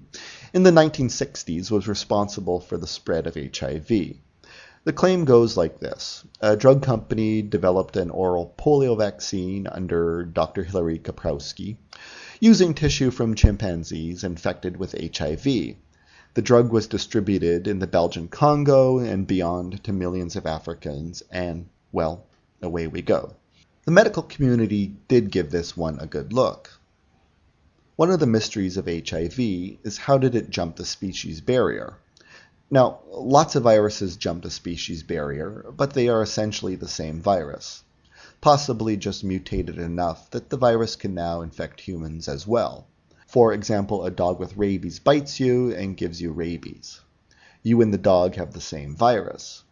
in 0.53 0.63
the 0.63 0.71
1960s 0.71 1.69
was 1.69 1.85
responsible 1.85 2.61
for 2.61 2.77
the 2.77 2.87
spread 2.87 3.27
of 3.27 3.35
HIV. 3.35 3.89
The 4.85 4.93
claim 4.93 5.25
goes 5.25 5.57
like 5.57 5.81
this 5.81 6.23
A 6.39 6.55
drug 6.55 6.83
company 6.83 7.41
developed 7.41 7.97
an 7.97 8.11
oral 8.11 8.53
polio 8.57 8.97
vaccine 8.97 9.67
under 9.67 10.23
Dr. 10.23 10.63
Hilary 10.63 10.99
Koprowski 10.99 11.75
using 12.39 12.75
tissue 12.75 13.11
from 13.11 13.35
chimpanzees 13.35 14.23
infected 14.23 14.77
with 14.77 14.95
HIV. 15.17 15.75
The 16.37 16.43
drug 16.43 16.71
was 16.71 16.85
distributed 16.85 17.65
in 17.67 17.79
the 17.79 17.87
Belgian 17.87 18.27
Congo 18.27 18.99
and 18.99 19.25
beyond 19.25 19.83
to 19.83 19.91
millions 19.91 20.35
of 20.35 20.45
Africans, 20.45 21.23
and, 21.31 21.67
well, 21.91 22.27
away 22.61 22.85
we 22.85 23.01
go. 23.01 23.33
The 23.85 23.91
medical 23.91 24.21
community 24.21 24.95
did 25.07 25.31
give 25.31 25.49
this 25.49 25.75
one 25.75 25.97
a 25.99 26.05
good 26.05 26.33
look. 26.33 26.79
One 27.95 28.11
of 28.11 28.19
the 28.19 28.27
mysteries 28.27 28.77
of 28.77 28.85
HIV 28.85 29.39
is 29.39 29.97
how 29.97 30.19
did 30.19 30.35
it 30.35 30.51
jump 30.51 30.75
the 30.75 30.85
species 30.85 31.41
barrier? 31.41 31.95
Now, 32.69 32.99
lots 33.09 33.55
of 33.55 33.63
viruses 33.63 34.15
jump 34.15 34.43
the 34.43 34.51
species 34.51 35.01
barrier, 35.01 35.65
but 35.75 35.93
they 35.93 36.07
are 36.07 36.21
essentially 36.21 36.75
the 36.75 36.87
same 36.87 37.19
virus, 37.19 37.81
possibly 38.41 38.95
just 38.95 39.23
mutated 39.23 39.79
enough 39.79 40.29
that 40.29 40.51
the 40.51 40.57
virus 40.57 40.95
can 40.95 41.15
now 41.15 41.41
infect 41.41 41.81
humans 41.81 42.27
as 42.27 42.45
well. 42.45 42.85
For 43.27 43.51
example, 43.51 44.05
a 44.05 44.09
dog 44.09 44.39
with 44.39 44.55
rabies 44.55 44.99
bites 44.99 45.37
you 45.37 45.75
and 45.75 45.97
gives 45.97 46.21
you 46.21 46.31
rabies. 46.31 47.01
You 47.61 47.81
and 47.81 47.93
the 47.93 47.97
dog 47.97 48.35
have 48.35 48.53
the 48.53 48.61
same 48.61 48.95
virus. 48.95 49.65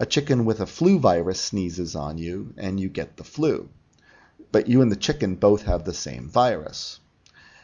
A 0.00 0.04
chicken 0.04 0.44
with 0.44 0.58
a 0.60 0.66
flu 0.66 0.98
virus 0.98 1.40
sneezes 1.40 1.94
on 1.94 2.18
you 2.18 2.52
and 2.56 2.80
you 2.80 2.88
get 2.88 3.16
the 3.16 3.22
flu. 3.22 3.68
But 4.50 4.66
you 4.66 4.82
and 4.82 4.90
the 4.90 4.96
chicken 4.96 5.36
both 5.36 5.62
have 5.62 5.84
the 5.84 5.94
same 5.94 6.28
virus. 6.28 6.98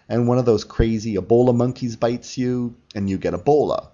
And 0.09 0.29
one 0.29 0.39
of 0.39 0.45
those 0.45 0.63
crazy 0.63 1.17
Ebola 1.17 1.53
monkeys 1.53 1.97
bites 1.97 2.39
you 2.39 2.77
and 2.95 3.11
you 3.11 3.19
get 3.19 3.35
Ebola. 3.35 3.89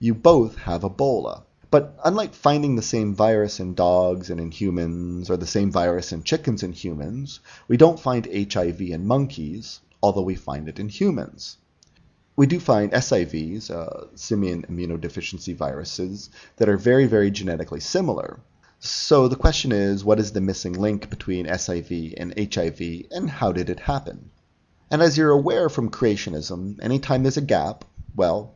You 0.00 0.12
both 0.12 0.56
have 0.56 0.82
Ebola. 0.82 1.44
But 1.70 1.96
unlike 2.04 2.34
finding 2.34 2.74
the 2.74 2.82
same 2.82 3.14
virus 3.14 3.60
in 3.60 3.74
dogs 3.74 4.28
and 4.28 4.40
in 4.40 4.50
humans, 4.50 5.30
or 5.30 5.36
the 5.36 5.46
same 5.46 5.70
virus 5.70 6.10
in 6.12 6.24
chickens 6.24 6.64
and 6.64 6.74
humans, 6.74 7.38
we 7.68 7.76
don't 7.76 8.00
find 8.00 8.26
HIV 8.26 8.80
in 8.80 9.06
monkeys, 9.06 9.80
although 10.02 10.22
we 10.22 10.34
find 10.34 10.68
it 10.68 10.78
in 10.78 10.88
humans. 10.88 11.56
We 12.36 12.46
do 12.46 12.60
find 12.60 12.92
SIVs, 12.92 13.70
uh, 13.70 14.06
simian 14.14 14.62
immunodeficiency 14.62 15.56
viruses, 15.56 16.30
that 16.56 16.68
are 16.68 16.76
very, 16.76 17.06
very 17.06 17.30
genetically 17.30 17.80
similar. 17.80 18.40
So 18.80 19.26
the 19.26 19.34
question 19.34 19.72
is, 19.72 20.04
what 20.04 20.20
is 20.20 20.30
the 20.30 20.40
missing 20.40 20.72
link 20.72 21.10
between 21.10 21.46
SIV 21.46 22.14
and 22.16 22.54
HIV, 22.54 23.06
and 23.10 23.28
how 23.28 23.50
did 23.50 23.68
it 23.68 23.80
happen? 23.80 24.30
And 24.90 25.02
as 25.02 25.18
you're 25.18 25.30
aware 25.30 25.68
from 25.68 25.90
creationism, 25.90 26.78
anytime 26.80 27.24
there's 27.24 27.36
a 27.36 27.42
gap, 27.42 27.84
well, 28.14 28.54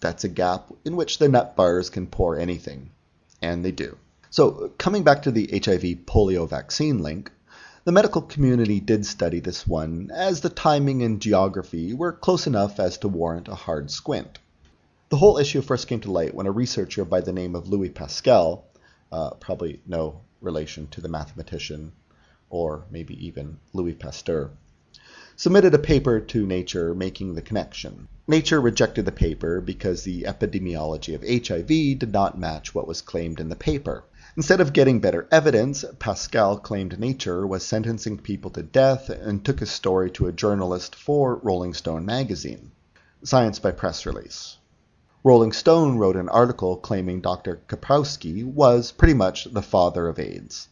that's 0.00 0.24
a 0.24 0.28
gap 0.28 0.72
in 0.84 0.96
which 0.96 1.18
the 1.18 1.28
nut 1.28 1.54
bars 1.54 1.90
can 1.90 2.06
pour 2.06 2.38
anything. 2.38 2.90
And 3.42 3.64
they 3.64 3.72
do. 3.72 3.98
So 4.30 4.72
coming 4.78 5.04
back 5.04 5.22
to 5.22 5.30
the 5.30 5.48
HIV 5.52 6.06
polio 6.06 6.48
vaccine 6.48 7.02
link, 7.02 7.30
the 7.88 7.92
medical 7.92 8.20
community 8.20 8.80
did 8.80 9.06
study 9.06 9.40
this 9.40 9.66
one, 9.66 10.10
as 10.12 10.42
the 10.42 10.50
timing 10.50 11.02
and 11.02 11.22
geography 11.22 11.94
were 11.94 12.12
close 12.12 12.46
enough 12.46 12.78
as 12.78 12.98
to 12.98 13.08
warrant 13.08 13.48
a 13.48 13.54
hard 13.54 13.90
squint. 13.90 14.38
The 15.08 15.16
whole 15.16 15.38
issue 15.38 15.62
first 15.62 15.88
came 15.88 16.00
to 16.00 16.12
light 16.12 16.34
when 16.34 16.46
a 16.46 16.50
researcher 16.50 17.06
by 17.06 17.22
the 17.22 17.32
name 17.32 17.54
of 17.54 17.70
Louis 17.70 17.88
Pascal, 17.88 18.66
uh, 19.10 19.30
probably 19.36 19.80
no 19.86 20.20
relation 20.42 20.88
to 20.88 21.00
the 21.00 21.08
mathematician, 21.08 21.92
or 22.50 22.84
maybe 22.90 23.14
even 23.26 23.58
Louis 23.72 23.94
Pasteur, 23.94 24.50
submitted 25.36 25.72
a 25.72 25.78
paper 25.78 26.20
to 26.20 26.46
Nature 26.46 26.94
making 26.94 27.36
the 27.36 27.40
connection. 27.40 28.06
Nature 28.26 28.60
rejected 28.60 29.06
the 29.06 29.12
paper 29.12 29.62
because 29.62 30.02
the 30.02 30.24
epidemiology 30.24 31.14
of 31.14 31.22
HIV 31.22 31.98
did 31.98 32.12
not 32.12 32.38
match 32.38 32.74
what 32.74 32.86
was 32.86 33.00
claimed 33.00 33.40
in 33.40 33.48
the 33.48 33.56
paper. 33.56 34.04
Instead 34.38 34.60
of 34.60 34.72
getting 34.72 35.00
better 35.00 35.26
evidence, 35.32 35.84
Pascal 35.98 36.58
claimed 36.58 37.00
Nature 37.00 37.44
was 37.44 37.66
sentencing 37.66 38.18
people 38.18 38.52
to 38.52 38.62
death 38.62 39.10
and 39.10 39.44
took 39.44 39.58
his 39.58 39.68
story 39.68 40.12
to 40.12 40.28
a 40.28 40.32
journalist 40.32 40.94
for 40.94 41.40
Rolling 41.42 41.74
Stone 41.74 42.06
magazine. 42.06 42.70
Science 43.24 43.58
by 43.58 43.72
press 43.72 44.06
release. 44.06 44.58
Rolling 45.24 45.50
Stone 45.50 45.98
wrote 45.98 46.14
an 46.14 46.28
article 46.28 46.76
claiming 46.76 47.20
Dr. 47.20 47.62
Koprowski 47.66 48.44
was 48.44 48.92
pretty 48.92 49.12
much 49.12 49.52
the 49.52 49.60
father 49.60 50.06
of 50.06 50.20
AIDS. 50.20 50.68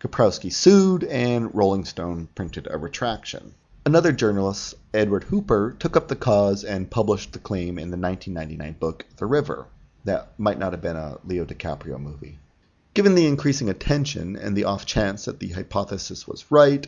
Koprowski 0.00 0.50
sued, 0.50 1.04
and 1.04 1.54
Rolling 1.54 1.84
Stone 1.84 2.30
printed 2.34 2.66
a 2.70 2.78
retraction. 2.78 3.52
Another 3.84 4.12
journalist, 4.12 4.76
Edward 4.94 5.24
Hooper, 5.24 5.76
took 5.78 5.94
up 5.94 6.08
the 6.08 6.16
cause 6.16 6.64
and 6.64 6.90
published 6.90 7.34
the 7.34 7.38
claim 7.38 7.78
in 7.78 7.90
the 7.90 7.98
1999 7.98 8.76
book 8.80 9.04
The 9.18 9.26
River. 9.26 9.66
That 10.04 10.32
might 10.38 10.58
not 10.58 10.72
have 10.72 10.80
been 10.80 10.96
a 10.96 11.18
Leo 11.22 11.44
DiCaprio 11.44 12.00
movie. 12.00 12.38
Given 12.94 13.16
the 13.16 13.26
increasing 13.26 13.68
attention 13.68 14.36
and 14.36 14.56
the 14.56 14.62
off 14.62 14.86
chance 14.86 15.24
that 15.24 15.40
the 15.40 15.48
hypothesis 15.48 16.28
was 16.28 16.48
right, 16.48 16.86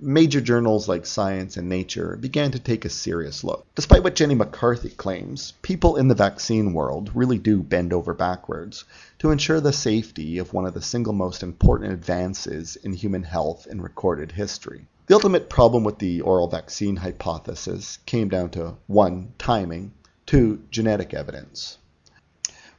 major 0.00 0.40
journals 0.40 0.88
like 0.88 1.04
Science 1.04 1.58
and 1.58 1.68
Nature 1.68 2.16
began 2.16 2.50
to 2.52 2.58
take 2.58 2.86
a 2.86 2.88
serious 2.88 3.44
look. 3.44 3.66
Despite 3.74 4.02
what 4.02 4.14
Jenny 4.14 4.34
McCarthy 4.34 4.88
claims, 4.88 5.52
people 5.60 5.96
in 5.96 6.08
the 6.08 6.14
vaccine 6.14 6.72
world 6.72 7.10
really 7.12 7.36
do 7.36 7.62
bend 7.62 7.92
over 7.92 8.14
backwards 8.14 8.84
to 9.18 9.30
ensure 9.30 9.60
the 9.60 9.74
safety 9.74 10.38
of 10.38 10.54
one 10.54 10.64
of 10.64 10.72
the 10.72 10.80
single 10.80 11.12
most 11.12 11.42
important 11.42 11.92
advances 11.92 12.76
in 12.76 12.94
human 12.94 13.22
health 13.22 13.66
in 13.70 13.82
recorded 13.82 14.32
history. 14.32 14.86
The 15.06 15.14
ultimate 15.14 15.50
problem 15.50 15.84
with 15.84 15.98
the 15.98 16.22
oral 16.22 16.48
vaccine 16.48 16.96
hypothesis 16.96 17.98
came 18.06 18.30
down 18.30 18.48
to 18.52 18.78
1. 18.86 19.34
timing, 19.36 19.92
2. 20.24 20.62
genetic 20.70 21.12
evidence. 21.12 21.76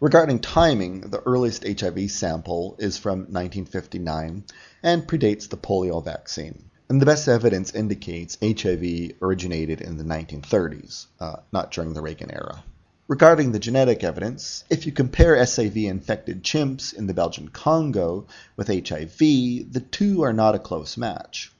Regarding 0.03 0.39
timing, 0.39 0.99
the 0.99 1.21
earliest 1.21 1.65
HIV 1.65 2.11
sample 2.11 2.75
is 2.77 2.97
from 2.97 3.19
1959 3.19 4.43
and 4.83 5.07
predates 5.07 5.47
the 5.47 5.55
polio 5.55 6.03
vaccine. 6.03 6.65
And 6.89 7.01
the 7.01 7.05
best 7.05 7.29
evidence 7.29 7.73
indicates 7.73 8.37
HIV 8.41 9.13
originated 9.21 9.79
in 9.79 9.95
the 9.95 10.03
1930s, 10.03 11.05
uh, 11.21 11.37
not 11.53 11.71
during 11.71 11.93
the 11.93 12.01
Reagan 12.01 12.31
era. 12.31 12.65
Regarding 13.07 13.53
the 13.53 13.59
genetic 13.59 14.03
evidence, 14.03 14.65
if 14.69 14.85
you 14.85 14.91
compare 14.91 15.37
SIV 15.37 15.85
infected 15.85 16.43
chimps 16.43 16.93
in 16.93 17.07
the 17.07 17.13
Belgian 17.13 17.47
Congo 17.47 18.27
with 18.57 18.67
HIV, 18.67 19.17
the 19.19 19.85
two 19.89 20.21
are 20.23 20.33
not 20.33 20.53
a 20.53 20.59
close 20.59 20.97
match. 20.97 21.53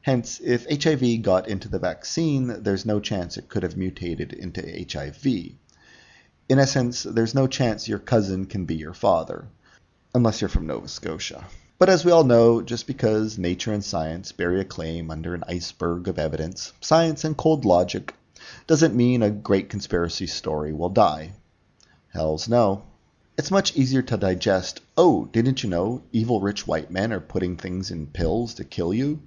Hence, 0.00 0.40
if 0.42 0.64
HIV 0.82 1.20
got 1.20 1.48
into 1.48 1.68
the 1.68 1.78
vaccine, 1.78 2.62
there's 2.62 2.86
no 2.86 2.98
chance 2.98 3.36
it 3.36 3.50
could 3.50 3.62
have 3.62 3.76
mutated 3.76 4.32
into 4.32 4.62
HIV 4.90 5.58
in 6.50 6.58
essence, 6.58 7.04
there's 7.04 7.32
no 7.32 7.46
chance 7.46 7.86
your 7.86 8.00
cousin 8.00 8.44
can 8.44 8.64
be 8.64 8.74
your 8.74 8.92
father, 8.92 9.46
unless 10.16 10.40
you're 10.40 10.48
from 10.48 10.66
Nova 10.66 10.88
Scotia. 10.88 11.44
But 11.78 11.88
as 11.88 12.04
we 12.04 12.10
all 12.10 12.24
know, 12.24 12.60
just 12.60 12.88
because 12.88 13.38
nature 13.38 13.72
and 13.72 13.84
science 13.84 14.32
bury 14.32 14.60
a 14.60 14.64
claim 14.64 15.12
under 15.12 15.32
an 15.32 15.44
iceberg 15.46 16.08
of 16.08 16.18
evidence, 16.18 16.72
science 16.80 17.22
and 17.22 17.36
cold 17.36 17.64
logic, 17.64 18.16
doesn't 18.66 18.96
mean 18.96 19.22
a 19.22 19.30
great 19.30 19.68
conspiracy 19.68 20.26
story 20.26 20.72
will 20.72 20.88
die. 20.88 21.34
Hells 22.08 22.48
no. 22.48 22.82
It's 23.38 23.52
much 23.52 23.76
easier 23.76 24.02
to 24.02 24.16
digest, 24.16 24.80
oh, 24.96 25.26
didn't 25.26 25.62
you 25.62 25.70
know 25.70 26.02
evil 26.10 26.40
rich 26.40 26.66
white 26.66 26.90
men 26.90 27.12
are 27.12 27.20
putting 27.20 27.56
things 27.56 27.92
in 27.92 28.08
pills 28.08 28.54
to 28.54 28.64
kill 28.64 28.92
you? 28.92 29.22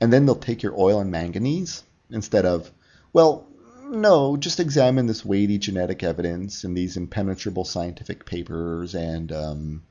And 0.00 0.12
then 0.12 0.26
they'll 0.26 0.34
take 0.34 0.64
your 0.64 0.76
oil 0.76 0.98
and 0.98 1.12
manganese? 1.12 1.84
Instead 2.10 2.46
of, 2.46 2.72
well, 3.12 3.46
no, 3.90 4.36
just 4.36 4.60
examine 4.60 5.06
this 5.06 5.24
weighty 5.24 5.58
genetic 5.58 6.02
evidence 6.02 6.64
and 6.64 6.76
these 6.76 6.96
impenetrable 6.96 7.64
scientific 7.64 8.26
papers 8.26 8.94
and 8.94 9.32
um, 9.32 9.82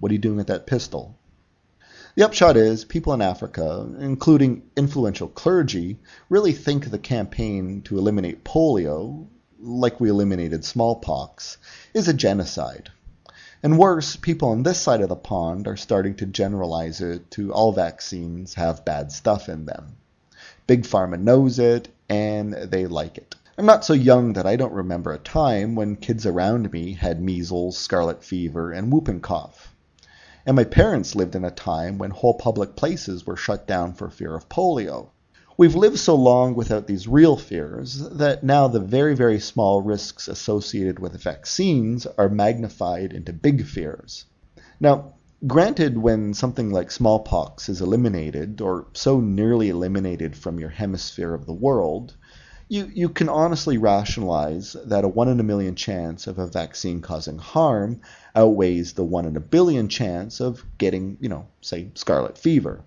what 0.00 0.10
are 0.10 0.14
you 0.14 0.18
doing 0.18 0.36
with 0.36 0.48
that 0.48 0.66
pistol? 0.66 1.16
The 2.14 2.24
upshot 2.24 2.56
is 2.56 2.84
people 2.84 3.14
in 3.14 3.22
Africa, 3.22 3.88
including 3.98 4.62
influential 4.76 5.28
clergy, 5.28 5.98
really 6.28 6.52
think 6.52 6.90
the 6.90 6.98
campaign 6.98 7.82
to 7.82 7.98
eliminate 7.98 8.44
polio, 8.44 9.26
like 9.60 10.00
we 10.00 10.10
eliminated 10.10 10.64
smallpox, 10.64 11.56
is 11.94 12.08
a 12.08 12.14
genocide. 12.14 12.90
And 13.62 13.78
worse, 13.78 14.16
people 14.16 14.48
on 14.48 14.62
this 14.62 14.78
side 14.78 15.00
of 15.00 15.08
the 15.08 15.16
pond 15.16 15.68
are 15.68 15.76
starting 15.76 16.16
to 16.16 16.26
generalize 16.26 17.00
it 17.00 17.30
to 17.32 17.52
all 17.52 17.72
vaccines 17.72 18.54
have 18.54 18.84
bad 18.84 19.12
stuff 19.12 19.48
in 19.48 19.66
them. 19.66 19.96
Big 20.66 20.82
Pharma 20.82 21.20
knows 21.20 21.58
it, 21.58 21.88
and 22.08 22.52
they 22.52 22.86
like 22.86 23.16
it. 23.18 23.36
I'm 23.58 23.66
not 23.66 23.84
so 23.84 23.92
young 23.92 24.32
that 24.32 24.46
I 24.46 24.56
don't 24.56 24.72
remember 24.72 25.12
a 25.12 25.18
time 25.18 25.74
when 25.74 25.96
kids 25.96 26.24
around 26.24 26.72
me 26.72 26.94
had 26.94 27.20
measles, 27.20 27.76
scarlet 27.76 28.24
fever, 28.24 28.72
and 28.72 28.90
whooping 28.90 29.20
cough. 29.20 29.74
And 30.46 30.56
my 30.56 30.64
parents 30.64 31.14
lived 31.14 31.36
in 31.36 31.44
a 31.44 31.50
time 31.50 31.98
when 31.98 32.12
whole 32.12 32.32
public 32.32 32.76
places 32.76 33.26
were 33.26 33.36
shut 33.36 33.66
down 33.66 33.92
for 33.92 34.08
fear 34.08 34.34
of 34.34 34.48
polio. 34.48 35.10
We've 35.58 35.74
lived 35.74 35.98
so 35.98 36.14
long 36.14 36.54
without 36.54 36.86
these 36.86 37.06
real 37.06 37.36
fears 37.36 37.98
that 38.08 38.42
now 38.42 38.68
the 38.68 38.80
very, 38.80 39.14
very 39.14 39.38
small 39.38 39.82
risks 39.82 40.28
associated 40.28 40.98
with 40.98 41.20
vaccines 41.20 42.06
are 42.06 42.30
magnified 42.30 43.12
into 43.12 43.34
big 43.34 43.66
fears. 43.66 44.24
Now, 44.80 45.12
granted, 45.46 45.98
when 45.98 46.32
something 46.32 46.70
like 46.70 46.90
smallpox 46.90 47.68
is 47.68 47.82
eliminated, 47.82 48.62
or 48.62 48.86
so 48.94 49.20
nearly 49.20 49.68
eliminated 49.68 50.36
from 50.36 50.58
your 50.58 50.70
hemisphere 50.70 51.34
of 51.34 51.44
the 51.44 51.52
world, 51.52 52.16
you, 52.68 52.90
you 52.94 53.08
can 53.08 53.28
honestly 53.28 53.78
rationalize 53.78 54.76
that 54.86 55.04
a 55.04 55.08
1 55.08 55.28
in 55.28 55.40
a 55.40 55.44
million 55.44 55.74
chance 55.74 56.26
of 56.26 56.38
a 56.38 56.46
vaccine 56.46 57.00
causing 57.00 57.38
harm 57.38 58.00
outweighs 58.34 58.94
the 58.94 59.04
1 59.04 59.26
in 59.26 59.36
a 59.36 59.40
billion 59.40 59.88
chance 59.88 60.40
of 60.40 60.64
getting, 60.78 61.18
you 61.20 61.28
know, 61.28 61.46
say, 61.60 61.90
scarlet 61.94 62.38
fever. 62.38 62.82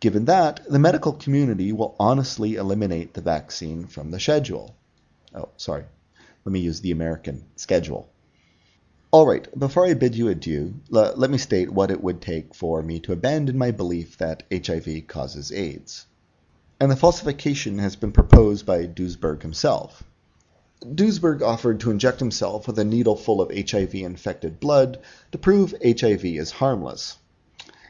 Given 0.00 0.26
that, 0.26 0.60
the 0.68 0.78
medical 0.78 1.12
community 1.12 1.72
will 1.72 1.96
honestly 1.98 2.56
eliminate 2.56 3.14
the 3.14 3.20
vaccine 3.20 3.86
from 3.86 4.10
the 4.10 4.20
schedule. 4.20 4.74
Oh, 5.34 5.48
sorry. 5.56 5.84
Let 6.44 6.52
me 6.52 6.60
use 6.60 6.80
the 6.80 6.90
American 6.90 7.44
schedule. 7.56 8.10
All 9.10 9.26
right, 9.26 9.46
before 9.58 9.86
I 9.86 9.94
bid 9.94 10.16
you 10.16 10.28
adieu, 10.28 10.74
let 10.90 11.30
me 11.30 11.38
state 11.38 11.70
what 11.70 11.92
it 11.92 12.02
would 12.02 12.20
take 12.20 12.54
for 12.54 12.82
me 12.82 12.98
to 13.00 13.12
abandon 13.12 13.56
my 13.56 13.70
belief 13.70 14.18
that 14.18 14.42
HIV 14.52 15.06
causes 15.06 15.52
AIDS. 15.52 16.06
And 16.84 16.92
the 16.92 16.96
falsification 16.96 17.78
has 17.78 17.96
been 17.96 18.12
proposed 18.12 18.66
by 18.66 18.84
Duesberg 18.84 19.40
himself. 19.40 20.02
Duesberg 20.82 21.40
offered 21.40 21.80
to 21.80 21.90
inject 21.90 22.18
himself 22.18 22.66
with 22.66 22.78
a 22.78 22.84
needle 22.84 23.16
full 23.16 23.40
of 23.40 23.50
HIV 23.50 23.94
infected 23.94 24.60
blood 24.60 24.98
to 25.32 25.38
prove 25.38 25.74
HIV 25.82 26.26
is 26.26 26.50
harmless. 26.50 27.16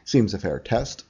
Seems 0.05 0.33
a 0.33 0.39
fair 0.39 0.59
test, 0.59 1.03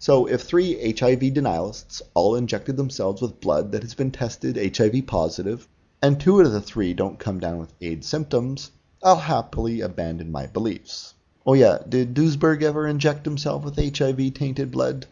so 0.00 0.26
if 0.26 0.42
three 0.42 0.74
HIV 0.90 1.20
denialists 1.32 2.02
all 2.12 2.34
injected 2.34 2.76
themselves 2.76 3.22
with 3.22 3.40
blood 3.40 3.70
that 3.70 3.84
has 3.84 3.94
been 3.94 4.10
tested 4.10 4.76
HIV 4.76 5.06
positive, 5.06 5.68
and 6.02 6.18
two 6.18 6.40
out 6.40 6.46
of 6.46 6.52
the 6.52 6.60
three 6.60 6.92
don't 6.92 7.20
come 7.20 7.38
down 7.38 7.58
with 7.58 7.72
AIDS 7.80 8.08
symptoms, 8.08 8.72
I'll 9.00 9.14
happily 9.14 9.80
abandon 9.80 10.32
my 10.32 10.48
beliefs. 10.48 11.14
Oh 11.46 11.54
yeah, 11.54 11.78
did 11.88 12.14
Duesberg 12.14 12.64
ever 12.64 12.88
inject 12.88 13.24
himself 13.24 13.62
with 13.62 13.96
HIV 13.96 14.34
tainted 14.34 14.72
blood? 14.72 15.06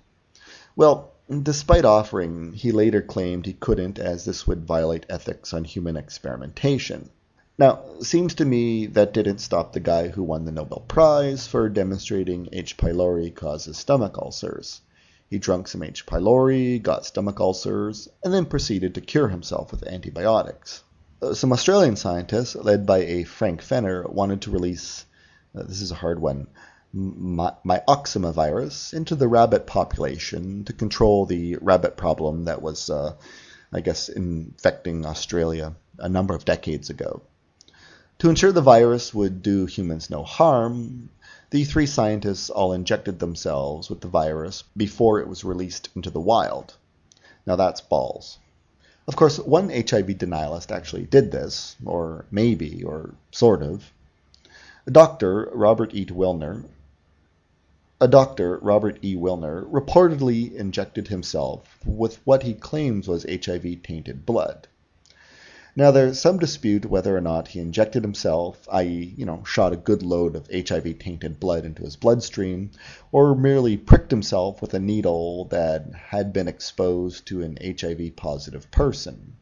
Well, 0.75 1.12
despite 1.43 1.85
offering, 1.85 2.53
he 2.53 2.73
later 2.73 3.03
claimed 3.03 3.47
he 3.47 3.53
couldn't 3.53 3.99
as 3.99 4.25
this 4.25 4.47
would 4.47 4.65
violate 4.65 5.07
ethics 5.09 5.53
on 5.53 5.65
human 5.65 5.97
experimentation. 5.97 7.11
Now, 7.59 7.83
seems 8.01 8.35
to 8.35 8.45
me 8.45 8.87
that 8.87 9.15
didn't 9.15 9.39
stop 9.39 9.73
the 9.73 9.81
guy 9.81 10.09
who 10.09 10.23
won 10.23 10.45
the 10.45 10.53
Nobel 10.53 10.85
Prize 10.87 11.47
for 11.47 11.71
demonstrating 11.71 12.51
H. 12.53 12.77
pylori 12.77 13.35
causes 13.35 13.79
stomach 13.79 14.19
ulcers. 14.19 14.83
He 15.31 15.39
drank 15.39 15.67
some 15.67 15.83
H. 15.83 16.05
pylori, 16.05 16.83
got 16.83 17.07
stomach 17.07 17.41
ulcers, 17.41 18.09
and 18.23 18.33
then 18.33 18.45
proceeded 18.45 18.95
to 18.95 19.01
cure 19.01 19.29
himself 19.29 19.71
with 19.71 19.87
antibiotics. 19.87 20.85
Uh, 21.23 21.33
some 21.33 21.51
Australian 21.51 21.97
scientists, 21.97 22.55
led 22.55 22.85
by 22.85 22.99
a 22.99 23.25
Frank 23.25 23.62
Fenner, 23.62 24.07
wanted 24.07 24.43
to 24.43 24.51
release, 24.51 25.07
uh, 25.55 25.62
this 25.62 25.81
is 25.81 25.91
a 25.91 25.97
hard 25.97 26.21
one, 26.21 26.47
my, 26.92 27.53
myxoma 27.64 28.33
virus 28.33 28.92
into 28.92 29.14
the 29.14 29.29
rabbit 29.29 29.66
population 29.66 30.64
to 30.64 30.72
control 30.72 31.27
the 31.27 31.57
rabbit 31.61 31.96
problem 31.96 32.44
that 32.44 32.62
was, 32.62 32.90
uh, 32.90 33.14
I 33.72 33.81
guess, 33.81 34.09
infecting 34.09 35.05
Australia 35.05 35.75
a 35.99 36.09
number 36.09 36.35
of 36.35 36.44
decades 36.44 36.90
ago. 36.90 37.22
To 38.20 38.31
ensure 38.31 38.53
the 38.53 38.62
virus 38.62 39.12
would 39.12 39.42
do 39.42 39.66
humans 39.66 40.09
no 40.09 40.22
harm, 40.22 41.11
the 41.51 41.64
three 41.64 41.87
scientists 41.87 42.49
all 42.51 42.72
injected 42.72 43.18
themselves 43.18 43.90
with 43.90 44.01
the 44.01 44.09
virus 44.09 44.64
before 44.77 45.20
it 45.20 45.29
was 45.29 45.44
released 45.44 45.90
into 45.94 46.11
the 46.11 46.20
wild. 46.20 46.75
Now 47.46 47.57
that's 47.57 47.81
balls. 47.81 48.38
Of 49.07 49.14
course, 49.14 49.38
one 49.38 49.68
HIV 49.68 50.18
denialist 50.18 50.72
actually 50.72 51.05
did 51.05 51.31
this, 51.31 51.77
or 51.85 52.25
maybe, 52.31 52.83
or 52.83 53.14
sort 53.31 53.62
of. 53.62 53.92
Dr. 54.90 55.51
Robert 55.53 55.94
E. 55.94 56.05
Willner, 56.07 56.64
a 57.99 58.07
doctor, 58.07 58.59
Robert 58.59 58.99
E. 59.03 59.17
Willner, 59.17 59.65
reportedly 59.71 60.55
injected 60.55 61.09
himself 61.09 61.79
with 61.87 62.21
what 62.25 62.43
he 62.43 62.53
claims 62.53 63.09
was 63.09 63.25
HIV 63.25 63.83
tainted 63.83 64.27
blood. 64.27 64.69
Now, 65.75 65.91
there's 65.91 66.19
some 66.19 66.39
dispute 66.39 66.85
whether 66.85 67.17
or 67.17 67.23
not 67.23 67.49
he 67.49 67.61
injected 67.61 68.03
himself, 68.03 68.69
i.e., 68.71 69.15
you 69.17 69.25
know, 69.25 69.43
shot 69.45 69.73
a 69.73 69.77
good 69.79 70.03
load 70.03 70.37
of 70.37 70.51
HIV 70.51 70.99
tainted 70.99 71.41
blood 71.41 71.65
into 71.65 71.85
his 71.85 71.97
bloodstream, 71.97 72.71
or 73.13 73.35
merely 73.35 73.79
pricked 73.79 74.11
himself 74.11 74.61
with 74.61 74.75
a 74.75 74.79
needle 74.79 75.47
that 75.47 75.91
had 75.95 76.33
been 76.33 76.49
exposed 76.49 77.27
to 77.29 77.43
an 77.43 77.59
HIV 77.63 78.17
positive 78.17 78.71
person. 78.71 79.37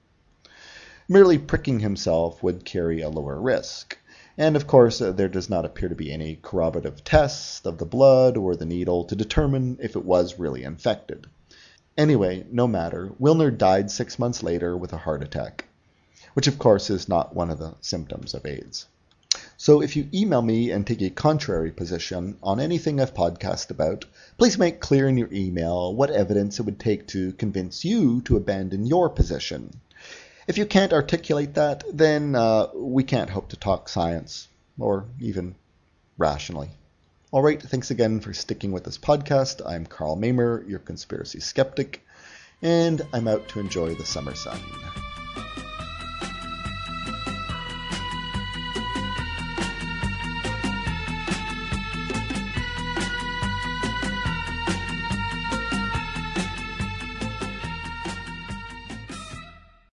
Merely 1.08 1.38
pricking 1.38 1.80
himself 1.80 2.42
would 2.42 2.64
carry 2.64 3.00
a 3.00 3.08
lower 3.08 3.40
risk. 3.40 3.98
And 4.36 4.56
of 4.56 4.66
course, 4.66 5.00
uh, 5.00 5.12
there 5.12 5.28
does 5.28 5.48
not 5.48 5.64
appear 5.64 5.88
to 5.88 5.94
be 5.94 6.12
any 6.12 6.36
corroborative 6.42 7.04
tests 7.04 7.64
of 7.64 7.78
the 7.78 7.84
blood 7.84 8.36
or 8.36 8.56
the 8.56 8.66
needle 8.66 9.04
to 9.04 9.14
determine 9.14 9.78
if 9.80 9.96
it 9.96 10.04
was 10.04 10.38
really 10.38 10.64
infected. 10.64 11.26
Anyway, 11.96 12.44
no 12.50 12.66
matter, 12.66 13.12
Willner 13.20 13.56
died 13.56 13.90
six 13.90 14.18
months 14.18 14.42
later 14.42 14.76
with 14.76 14.92
a 14.92 14.98
heart 14.98 15.22
attack 15.22 15.66
which 16.34 16.48
of 16.48 16.58
course 16.58 16.90
is 16.90 17.08
not 17.08 17.34
one 17.34 17.48
of 17.48 17.58
the 17.58 17.74
symptoms 17.80 18.34
of 18.34 18.44
AIDS. 18.44 18.86
So 19.56 19.80
if 19.80 19.96
you 19.96 20.08
email 20.12 20.42
me 20.42 20.72
and 20.72 20.84
take 20.84 21.00
a 21.00 21.10
contrary 21.10 21.70
position 21.70 22.36
on 22.42 22.58
anything 22.60 23.00
I've 23.00 23.14
podcast 23.14 23.70
about, 23.70 24.04
please 24.36 24.58
make 24.58 24.80
clear 24.80 25.08
in 25.08 25.16
your 25.16 25.32
email 25.32 25.94
what 25.94 26.10
evidence 26.10 26.58
it 26.58 26.64
would 26.64 26.80
take 26.80 27.06
to 27.08 27.32
convince 27.32 27.84
you 27.84 28.20
to 28.22 28.36
abandon 28.36 28.84
your 28.84 29.08
position. 29.08 29.80
If 30.46 30.58
you 30.58 30.66
can't 30.66 30.92
articulate 30.92 31.54
that, 31.54 31.84
then 31.90 32.34
uh, 32.34 32.68
we 32.74 33.02
can't 33.02 33.30
hope 33.30 33.48
to 33.48 33.56
talk 33.56 33.88
science, 33.88 34.48
or 34.78 35.06
even 35.18 35.54
rationally. 36.18 36.68
All 37.30 37.42
right, 37.42 37.60
thanks 37.60 37.90
again 37.90 38.20
for 38.20 38.34
sticking 38.34 38.70
with 38.70 38.84
this 38.84 38.98
podcast. 38.98 39.62
I'm 39.66 39.86
Karl 39.86 40.16
Mamer, 40.16 40.62
your 40.68 40.80
conspiracy 40.80 41.40
skeptic, 41.40 42.06
and 42.60 43.00
I'm 43.14 43.26
out 43.26 43.48
to 43.48 43.60
enjoy 43.60 43.94
the 43.94 44.04
summer 44.04 44.34
sun. 44.34 44.60